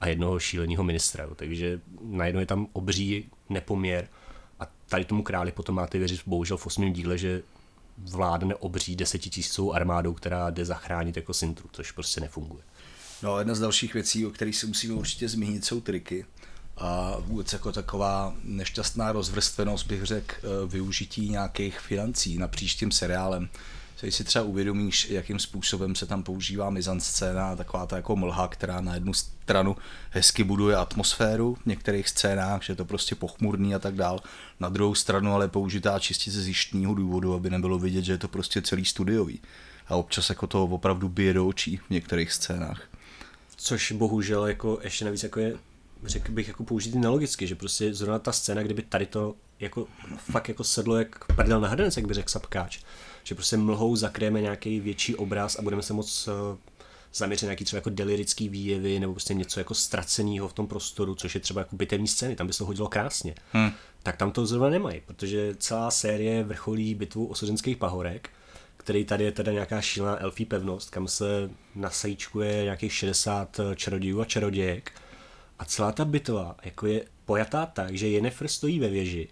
[0.00, 1.28] a jednoho šíleného ministra.
[1.36, 4.08] Takže najednou je tam obří nepoměr
[4.60, 7.42] a tady tomu králi potom máte věřit bohužel v osmém díle, že
[7.98, 12.62] vládne obří desetitisícovou armádou, která jde zachránit jako Sintru, což prostě nefunguje.
[13.24, 16.26] No, jedna z dalších věcí, o kterých si musíme určitě zmínit, jsou triky.
[16.76, 23.48] A vůbec jako taková nešťastná rozvrstvenost, bych řekl, eh, využití nějakých financí na příštím seriálem.
[24.00, 28.80] Když si třeba uvědomíš, jakým způsobem se tam používá mizanscéna, taková ta jako mlha, která
[28.80, 29.76] na jednu stranu
[30.10, 34.20] hezky buduje atmosféru v některých scénách, že je to prostě pochmurný a tak dál.
[34.60, 38.28] Na druhou stranu ale použitá čistě ze zjištního důvodu, aby nebylo vidět, že je to
[38.28, 39.40] prostě celý studiový.
[39.88, 42.93] A občas jako to opravdu bije do očí v některých scénách.
[43.64, 45.56] Což bohužel jako ještě navíc jako je,
[46.04, 50.48] řekl bych, jako použitý nelogicky, že prostě zrovna ta scéna, kdyby tady to jako fakt
[50.48, 52.78] jako sedlo jak prdel na hrdenec, jak by řekl Sapkáč,
[53.22, 56.34] že prostě mlhou zakryjeme nějaký větší obraz a budeme se moc uh,
[57.14, 61.34] zaměřit nějaký třeba jako delirický výjevy nebo prostě něco jako ztraceného v tom prostoru, což
[61.34, 63.34] je třeba jako bitevní scény, tam by se to hodilo krásně.
[63.52, 63.70] Hmm.
[64.02, 68.30] Tak tam to zrovna nemají, protože celá série vrcholí bitvu osuzenských pahorek,
[68.84, 74.24] který tady je teda nějaká šílená elfí pevnost, kam se nasajíčkuje nějakých 60 čarodějů a
[74.24, 74.92] čarodějek.
[75.58, 79.28] A celá ta bitva jako je pojatá tak, že Yennefer stojí ve věži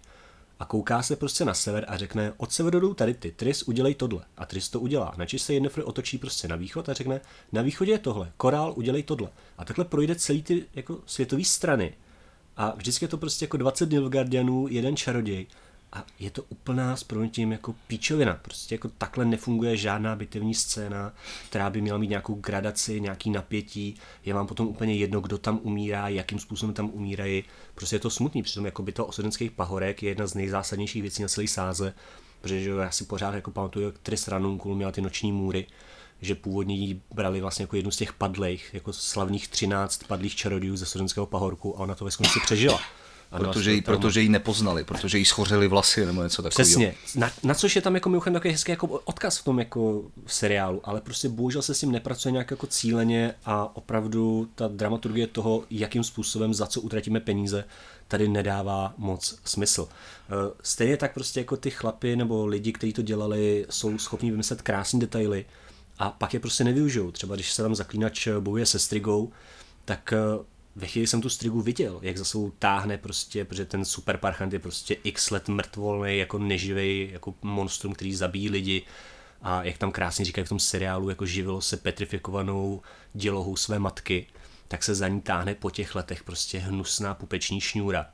[0.59, 3.95] a kouká se prostě na sever a řekne, od severu jdou tady ty, Tris udělej
[3.95, 4.25] tohle.
[4.37, 5.13] A Tris to udělá.
[5.17, 9.03] Načež se Yennefer otočí prostě na východ a řekne, na východě je tohle, korál udělej
[9.03, 9.29] tohle.
[9.57, 11.93] A takhle projde celý ty jako světové strany.
[12.57, 15.47] A vždycky je to prostě jako 20 Nilfgaardianů, jeden čaroděj.
[15.93, 18.33] A je to úplná s proměnitím jako píčovina.
[18.41, 21.13] Prostě jako takhle nefunguje žádná bitevní scéna,
[21.49, 23.95] která by měla mít nějakou gradaci, nějaký napětí.
[24.25, 27.43] Je vám potom úplně jedno, kdo tam umírá, jakým způsobem tam umírají.
[27.75, 28.43] Prostě je to smutný.
[28.43, 31.93] Přitom jako by to osudenských pahorek je jedna z nejzásadnějších věcí na celý sáze.
[32.41, 35.67] Protože já si pořád jako pamatuju, jak Tris Ranunkul měla ty noční můry,
[36.21, 40.77] že původně ji brali vlastně jako jednu z těch padlejch, jako slavných 13 padlých čarodějů
[40.77, 42.79] ze Sudenského pahorku a ona to ve skutečnosti přežila.
[43.37, 46.69] Protože jí, protože jí nepoznali, protože jí schořely vlasy nebo něco takového.
[46.69, 46.95] Přesně.
[47.15, 50.33] Na, na což je tam jako mimochodem takový hezký jako odkaz v tom jako v
[50.33, 55.27] seriálu, ale prostě bohužel se s tím nepracuje nějak jako cíleně a opravdu ta dramaturgie
[55.27, 57.65] toho, jakým způsobem, za co utratíme peníze,
[58.07, 59.87] tady nedává moc smysl.
[59.89, 64.61] Eh, stejně tak prostě jako ty chlapy nebo lidi, kteří to dělali, jsou schopni vymyslet
[64.61, 65.45] krásné detaily
[65.99, 67.11] a pak je prostě nevyužijou.
[67.11, 69.31] Třeba když se tam zaklínač bojuje se strigou,
[69.85, 70.17] tak eh,
[70.75, 74.53] ve chvíli jsem tu strigu viděl, jak za sebou táhne prostě, protože ten super parchant
[74.53, 78.81] je prostě x let mrtvolný, jako neživej, jako monstrum, který zabíjí lidi
[79.41, 82.81] a jak tam krásně říkají v tom seriálu, jako živilo se petrifikovanou
[83.13, 84.27] dělohou své matky,
[84.67, 88.05] tak se za ní táhne po těch letech prostě hnusná pupeční šňůra.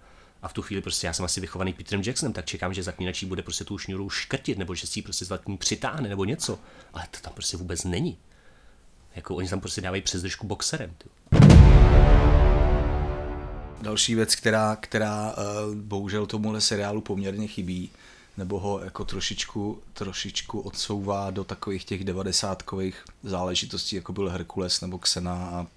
[0.41, 3.25] A v tu chvíli prostě já jsem asi vychovaný Petrem Jacksonem, tak čekám, že zaklínačí
[3.25, 6.59] bude prostě tu šňůru škrtit, nebo že si ji prostě zatím přitáhne, nebo něco.
[6.93, 8.17] Ale to tam prostě vůbec není.
[9.15, 10.95] Jako oni tam prostě dávají přes držku boxerem.
[10.97, 11.09] Ty.
[13.81, 17.89] Další věc, která, která uh, bohužel tomuhle seriálu poměrně chybí,
[18.37, 24.97] nebo ho jako trošičku, trošičku odsouvá do takových těch devadesátkových záležitostí, jako byl Herkules nebo
[24.97, 25.67] Xena a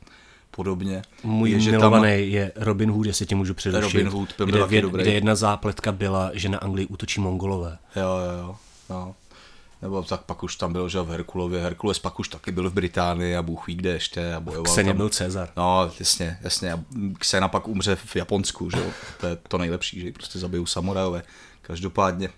[0.50, 1.02] podobně.
[1.22, 2.04] Můj je, že tam...
[2.04, 4.00] je Robin Hood, jestli tě můžu především.
[4.00, 5.02] Robin Hood byl kde, taky dobrý.
[5.02, 7.78] kde jedna zápletka byla, že na Anglii útočí Mongolové.
[7.96, 8.56] Jo, jo, jo.
[8.90, 9.14] jo.
[9.82, 11.62] Nebo tak pak už tam byl, že v Herkulově.
[11.62, 14.90] Herkules pak už taky byl v Británii a Bůh ví kde ještě a bojoval Kseně
[14.90, 14.96] tam.
[14.96, 15.48] byl Cezar.
[15.56, 16.72] No, jasně, jasně.
[16.72, 16.84] A
[17.18, 18.90] Ksena pak umře v Japonsku, že jo.
[19.20, 21.22] To je to nejlepší, že prostě zabijou samurajové.
[21.62, 22.28] Každopádně,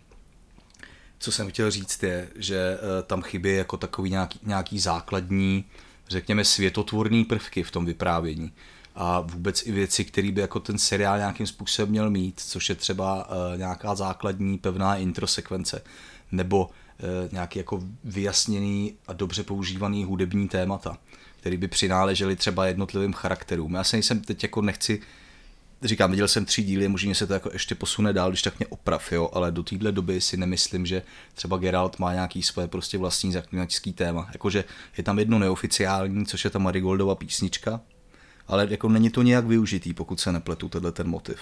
[1.19, 5.65] co jsem chtěl říct je, že uh, tam chybí jako takový nějaký, nějaký základní,
[6.09, 8.53] řekněme, světotvorný prvky v tom vyprávění
[8.95, 12.75] a vůbec i věci, které by jako ten seriál nějakým způsobem měl mít, což je
[12.75, 15.83] třeba uh, nějaká základní pevná introsekvence,
[16.33, 16.84] nebo Eh,
[17.33, 20.99] nějaký jako vyjasněný a dobře používaný hudební témata,
[21.41, 23.75] který by přináležely třeba jednotlivým charakterům.
[23.75, 25.01] Já se nejsem teď jako nechci
[25.83, 28.67] říkám, viděl jsem tři díly, možná se to jako ještě posune dál, když tak mě
[28.67, 31.03] oprav, jo, ale do téhle doby si nemyslím, že
[31.35, 34.29] třeba Geralt má nějaký svoje prostě vlastní zaklinačský téma.
[34.33, 34.65] Jakože
[34.97, 37.81] je tam jedno neoficiální, což je ta Marigoldova písnička,
[38.47, 41.39] ale jako není to nějak využitý, pokud se nepletu, tenhle ten motiv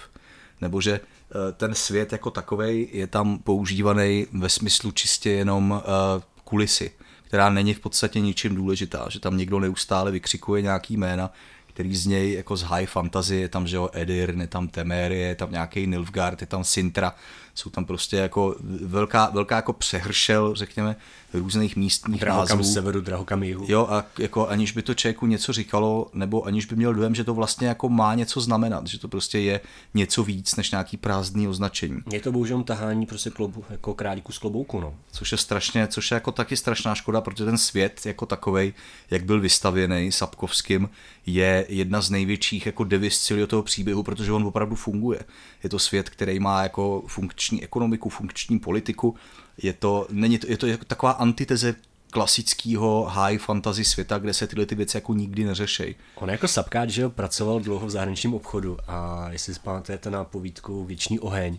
[0.63, 6.23] nebo že eh, ten svět jako takový je tam používaný ve smyslu čistě jenom eh,
[6.45, 6.91] kulisy,
[7.23, 11.31] která není v podstatě ničím důležitá, že tam někdo neustále vykřikuje nějaký jména,
[11.67, 15.29] který z něj jako z high fantasy, je tam, že jo, Edir, je tam Temerie,
[15.29, 17.15] je tam nějaký Nilfgaard, je tam Sintra,
[17.55, 20.97] jsou tam prostě jako velká, velká jako přehršel, řekněme,
[21.35, 22.73] různých místních drahokam názvů.
[22.73, 23.65] severu, drahokam jihu.
[23.69, 27.25] Jo, a jako aniž by to člověku něco říkalo, nebo aniž by měl dojem, že
[27.25, 29.61] to vlastně jako má něco znamenat, že to prostě je
[29.95, 32.01] něco víc než nějaký prázdný označení.
[32.13, 34.95] Je to bohužel tahání prostě klobu, jako králíku z klobouku, no.
[35.13, 38.73] Což je strašně, což je jako taky strašná škoda, protože ten svět jako takovej,
[39.11, 40.91] jak byl vystavěný Sapkovským,
[41.27, 45.21] je jedna z největších jako devis celého toho příběhu, protože on opravdu funguje.
[45.63, 49.17] Je to svět, který má jako funkční ekonomiku, funkční politiku,
[49.63, 51.75] je to, není to, je to jako taková antiteze
[52.13, 55.97] klasického high fantasy světa, kde se tyhle ty věci jako nikdy neřešejí.
[56.15, 60.85] On jako Sapkáč, že pracoval dlouho v zahraničním obchodu a jestli si pamatujete na povídku
[60.85, 61.59] Věčný oheň,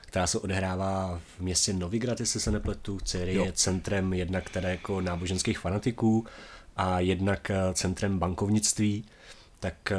[0.00, 5.00] která se odehrává v městě Novigrad, jestli se nepletu, který je centrem jednak teda jako
[5.00, 6.26] náboženských fanatiků
[6.76, 9.04] a jednak eh, centrem bankovnictví,
[9.60, 9.96] tak eh,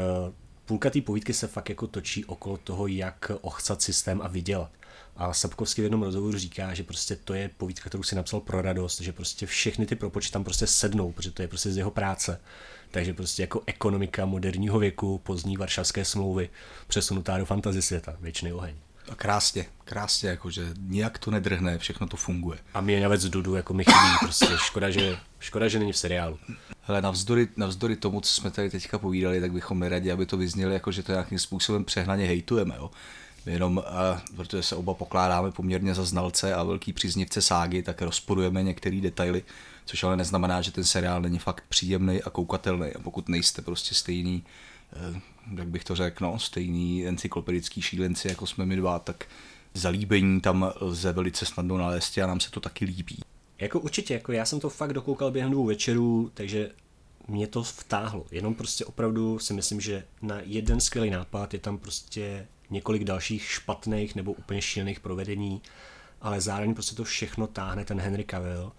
[0.66, 4.72] půlka té povídky se fakt jako točí okolo toho, jak ochcat systém a vydělat.
[5.18, 8.62] A Sapkovský v jednom rozhovoru říká, že prostě to je povídka, kterou si napsal pro
[8.62, 11.92] radost, že prostě všechny ty propočty tam prostě sednou, protože to je prostě z jeho
[11.92, 12.42] práce.
[12.92, 16.50] Takže prostě jako ekonomika moderního věku, pozdní varšavské smlouvy,
[16.88, 18.76] přesunutá do fantasy světa, věčný oheň.
[19.12, 22.60] A krásně, krásně, jakože nijak to nedrhne, všechno to funguje.
[22.74, 26.40] A měňavec Dudu jako mi chybí, prostě škoda, že, škoda, že není v seriálu.
[26.88, 30.72] Hele, navzdory, navzdory tomu, co jsme tady teďka povídali, tak bychom neradi, aby to vyznělo
[30.72, 32.92] jako, že to nějakým způsobem přehnaně hejtujeme, jo
[33.46, 38.64] jenom uh, protože se oba pokládáme poměrně za znalce a velký příznivce ságy, tak rozporujeme
[38.64, 39.44] některé detaily,
[39.86, 42.88] což ale neznamená, že ten seriál není fakt příjemný a koukatelný.
[42.94, 44.44] A pokud nejste prostě stejný,
[45.12, 45.18] uh,
[45.58, 49.26] jak bych to řekl, no, stejný encyklopedický šílenci, jako jsme my dva, tak
[49.74, 53.18] zalíbení tam lze velice snadno nalézt a nám se to taky líbí.
[53.60, 56.72] Jako určitě, jako já jsem to fakt dokoukal během dvou večerů, takže
[57.28, 58.26] mě to vtáhlo.
[58.32, 63.44] Jenom prostě opravdu si myslím, že na jeden skvělý nápad je tam prostě několik dalších
[63.44, 65.62] špatných nebo úplně šílených provedení,
[66.22, 68.72] ale zároveň prostě to všechno táhne ten Henry Cavill.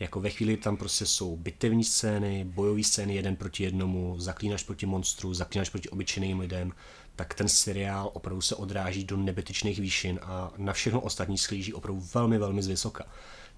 [0.00, 4.86] Jako ve chvíli tam prostě jsou bitevní scény, bojové scény jeden proti jednomu, zaklínač proti
[4.86, 6.72] monstru, zaklínač proti obyčejným lidem,
[7.16, 12.02] tak ten seriál opravdu se odráží do nebetyčných výšin a na všechno ostatní sklíží opravdu
[12.14, 12.86] velmi, velmi z.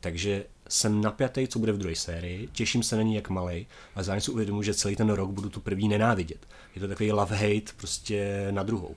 [0.01, 4.05] Takže jsem napjatý, co bude v druhé sérii, těším se na ní jak malej, ale
[4.05, 6.49] zároveň si uvědomuji, že celý ten rok budu tu první nenávidět.
[6.75, 8.95] Je to takový love-hate prostě na druhou.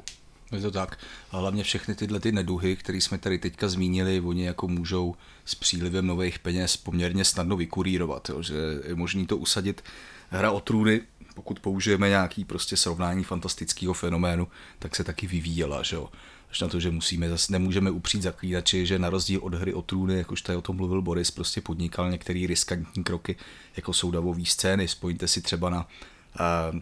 [0.52, 0.98] Je to tak.
[1.32, 5.56] A hlavně všechny tyhle ty neduhy, které jsme tady teďka zmínili, oni jako můžou s
[5.56, 8.56] přílivem nových peněz poměrně snadno vykurírovat, jo, že
[8.88, 9.84] je možný to usadit.
[10.30, 11.02] Hra o trůny,
[11.36, 14.48] pokud použijeme nějaký prostě srovnání fantastického fenoménu,
[14.80, 16.10] tak se taky vyvíjela, že jo.
[16.52, 19.82] Až na to, že musíme, zase nemůžeme upřít zaklínači, že na rozdíl od hry o
[19.82, 23.36] trůny, jak už tady o tom mluvil Boris, prostě podnikal některé riskantní kroky,
[23.76, 24.88] jako jsou davové scény.
[24.88, 25.88] Spojňte si třeba na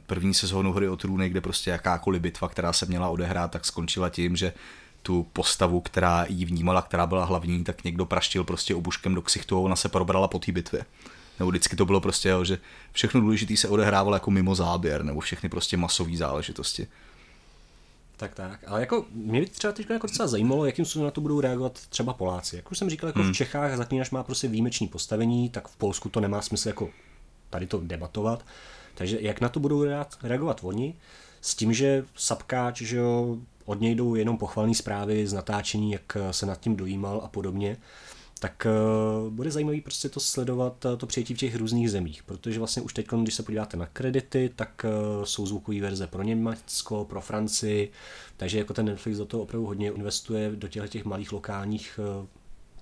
[0.06, 4.10] první sezónu hry o trůny, kde prostě jakákoliv bitva, která se měla odehrát, tak skončila
[4.10, 4.54] tím, že
[5.02, 9.58] tu postavu, která ji vnímala, která byla hlavní, tak někdo praštil prostě obuškem do ksichtu
[9.58, 10.86] a ona se probrala po té bitvě.
[11.40, 12.60] Nebo vždycky to bylo prostě, že
[12.92, 16.88] všechno důležité se odehrávalo jako mimo záběr, nebo všechny prostě masové záležitosti.
[18.18, 18.60] Tak, tak.
[18.68, 21.88] Ale jako mě by třeba teď jako docela zajímalo, jakým způsobem na to budou reagovat
[21.90, 22.56] třeba Poláci.
[22.56, 23.34] Jak už jsem říkal, jako hmm.
[23.34, 26.90] v Čechách zaklínač má prostě výjimečný postavení, tak v Polsku to nemá smysl jako
[27.50, 28.46] tady to debatovat.
[28.96, 29.86] Takže jak na to budou
[30.24, 30.96] reagovat oni?
[31.42, 36.18] S tím, že Sapkáč, že jo, od něj jdou jenom pochvalné zprávy z natáčení, jak
[36.32, 37.78] se nad tím dojímal a podobně,
[38.40, 38.68] tak
[39.26, 42.82] uh, bude zajímavý prostě to sledovat, uh, to přijetí v těch různých zemích, protože vlastně
[42.82, 47.22] už teď, když se podíváte na kredity, tak uh, jsou zvukové verze pro Německo, pro
[47.22, 47.92] Francii,
[48.38, 52.00] takže jako ten Netflix do toho opravdu hodně investuje do těchto těch malých lokálních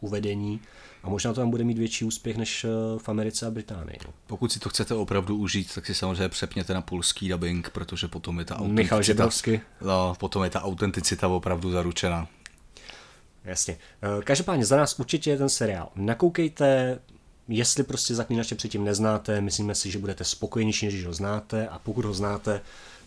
[0.02, 0.60] uvedení
[1.04, 3.98] a možná to tam bude mít větší úspěch než eh, v Americe a Británii.
[4.06, 4.14] No.
[4.28, 8.40] Pokud si to chcete opravdu užít, tak si samozřejmě přepněte na polský dubbing, protože potom
[8.40, 9.62] je ta autenticita, Michal Žebrovsky.
[9.82, 12.28] No, potom je ta autenticita opravdu zaručena.
[13.46, 13.78] Jasně.
[14.02, 15.90] Eh, každopádně za nás určitě je ten seriál.
[15.96, 17.00] Nakoukejte,
[17.48, 22.06] jestli prostě zaklínače předtím neznáte, myslíme si, že budete spokojenější, než ho znáte a pokud
[22.06, 22.62] ho znáte,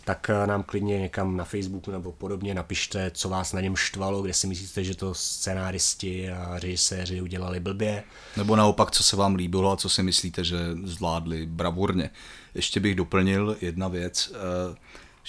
[0.05, 4.23] tak eh, nám klidně někam na Facebooku nebo podobně napište, co vás na něm štvalo,
[4.23, 8.05] kde si myslíte, že to scenáristi a režiséři udělali blbě.
[8.37, 12.11] Nebo naopak, co se vám líbilo a co si myslíte, že zvládli bravurně.
[12.55, 14.77] Ještě bych doplnil jedna věc, eh,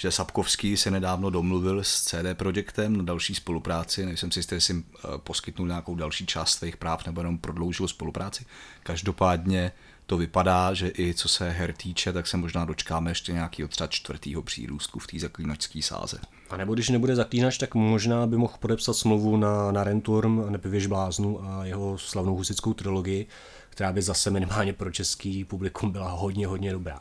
[0.00, 4.06] že Sapkovský se nedávno domluvil s CD Projektem na další spolupráci.
[4.06, 7.88] Nejsem si jistý, jestli jim eh, poskytnul nějakou další část svých práv nebo jenom prodloužil
[7.88, 8.44] spolupráci.
[8.82, 9.72] Každopádně
[10.06, 13.86] to vypadá, že i co se her týče, tak se možná dočkáme ještě nějakého třeba
[13.86, 16.18] čtvrtého přírůstku v té zaklínačské sáze.
[16.50, 20.86] A nebo když nebude zaklínač, tak možná by mohl podepsat smlouvu na, na Renturm, Nepivěž
[20.86, 23.26] bláznu a jeho slavnou husickou trilogii,
[23.70, 27.00] která by zase minimálně pro český publikum byla hodně, hodně dobrá.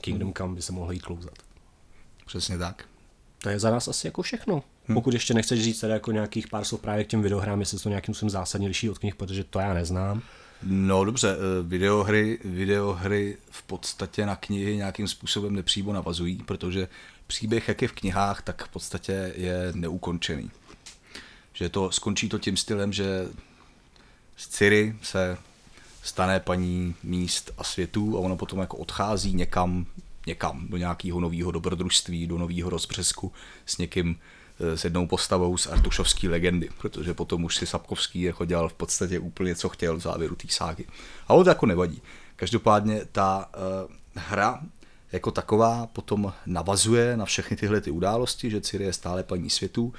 [0.00, 1.45] Kingdom Come by se mohl jít klouzat.
[2.26, 2.84] Přesně tak.
[3.42, 4.62] To je za nás asi jako všechno.
[4.86, 4.94] Hmm.
[4.94, 7.88] Pokud ještě nechceš říct teda jako nějakých pár slov právě k těm videohrám, jestli to
[7.88, 10.22] nějakým způsobem zásadně liší od knih, protože to já neznám.
[10.62, 16.88] No dobře, eh, videohry, videohry v podstatě na knihy nějakým způsobem nepřímo navazují, protože
[17.26, 20.50] příběh, jak je v knihách, tak v podstatě je neukončený.
[21.52, 23.28] Že to skončí to tím stylem, že
[24.36, 25.38] z Ciri se
[26.02, 29.86] stane paní míst a světů a ona potom jako odchází někam,
[30.26, 33.32] někam do nějakého nového dobrodružství, do nového rozbřesku
[33.66, 34.18] s někým,
[34.58, 39.18] s jednou postavou z Artušovské legendy, protože potom už si Sapkovský jako dělal v podstatě
[39.18, 40.84] úplně, co chtěl v závěru té ságy.
[41.28, 42.02] A to jako nevadí.
[42.36, 43.50] Každopádně ta
[43.86, 44.60] uh, hra
[45.12, 49.84] jako taková potom navazuje na všechny tyhle ty události, že Ciri je stále paní světů.
[49.84, 49.92] Uh,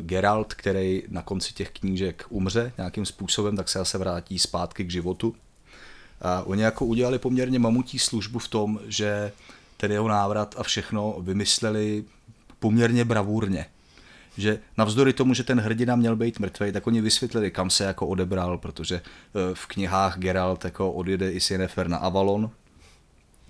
[0.00, 4.90] Geralt, který na konci těch knížek umře nějakým způsobem, tak se zase vrátí zpátky k
[4.90, 5.34] životu.
[6.20, 9.32] A oni jako udělali poměrně mamutí službu v tom, že
[9.78, 12.04] ten jeho návrat a všechno vymysleli
[12.58, 13.66] poměrně bravurně
[14.38, 18.06] že navzdory tomu, že ten hrdina měl být mrtvý, tak oni vysvětlili, kam se jako
[18.06, 19.00] odebral, protože e,
[19.54, 22.50] v knihách Geralt jako odjede i Yennefer na Avalon,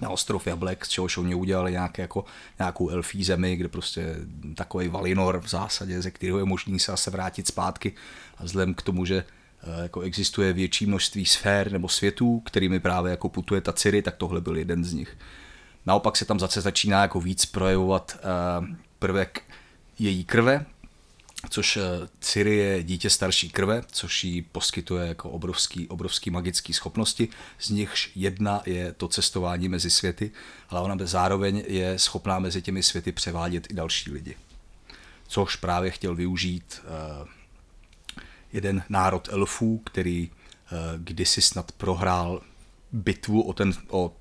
[0.00, 2.24] na ostrov Jablek, z čehož oni udělali nějaké, jako,
[2.58, 4.16] nějakou elfí zemi, kde prostě
[4.54, 7.92] takový Valinor v zásadě, ze kterého je možný se zase vrátit zpátky
[8.38, 13.10] a vzhledem k tomu, že e, jako existuje větší množství sfér nebo světů, kterými právě
[13.10, 15.16] jako putuje ta Ciri, tak tohle byl jeden z nich.
[15.88, 18.16] Naopak se tam zase začíná jako víc projevovat
[18.60, 18.66] uh,
[18.98, 19.42] prvek
[19.98, 20.66] její krve,
[21.50, 21.82] což eh,
[22.20, 27.28] Ciri je dítě starší krve, což jí poskytuje jako obrovský, obrovský magický schopnosti,
[27.58, 30.30] z nichž jedna je to cestování mezi světy,
[30.70, 34.36] ale ona zároveň je schopná mezi těmi světy převádět i další lidi.
[35.28, 36.82] Což právě chtěl využít
[37.20, 37.28] uh,
[38.52, 40.30] jeden národ elfů, který
[40.98, 42.42] kdysi snad prohrál
[42.92, 44.12] bitvu o, ten, o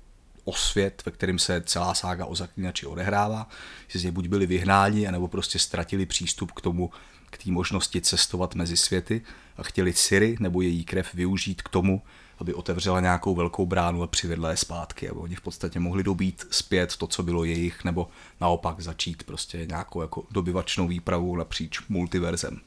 [0.48, 3.48] o svět, ve kterém se celá sága o zaklínači odehrává,
[3.88, 6.90] že něj buď byli vyhnáni, anebo prostě ztratili přístup k tomu,
[7.30, 9.22] k té možnosti cestovat mezi světy
[9.56, 12.02] a chtěli Siri nebo její krev využít k tomu,
[12.38, 16.46] aby otevřela nějakou velkou bránu a přivedla je zpátky, aby oni v podstatě mohli dobít
[16.50, 18.08] zpět to, co bylo jejich, nebo
[18.40, 22.60] naopak začít prostě nějakou jako dobyvačnou výpravu napříč multiverzem.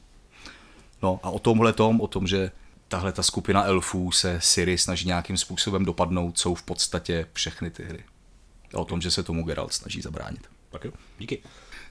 [1.02, 2.50] No a o tomhle tom, o tom, že
[2.92, 7.84] tahle ta skupina elfů se Siri snaží nějakým způsobem dopadnout, jsou v podstatě všechny ty
[7.84, 8.04] hry.
[8.74, 10.46] A o tom, že se tomu Geralt snaží zabránit.
[10.70, 11.42] Tak jo, díky.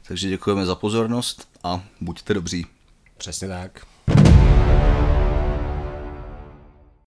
[0.08, 2.66] Takže děkujeme za pozornost a buďte dobří.
[3.18, 3.86] Přesně tak.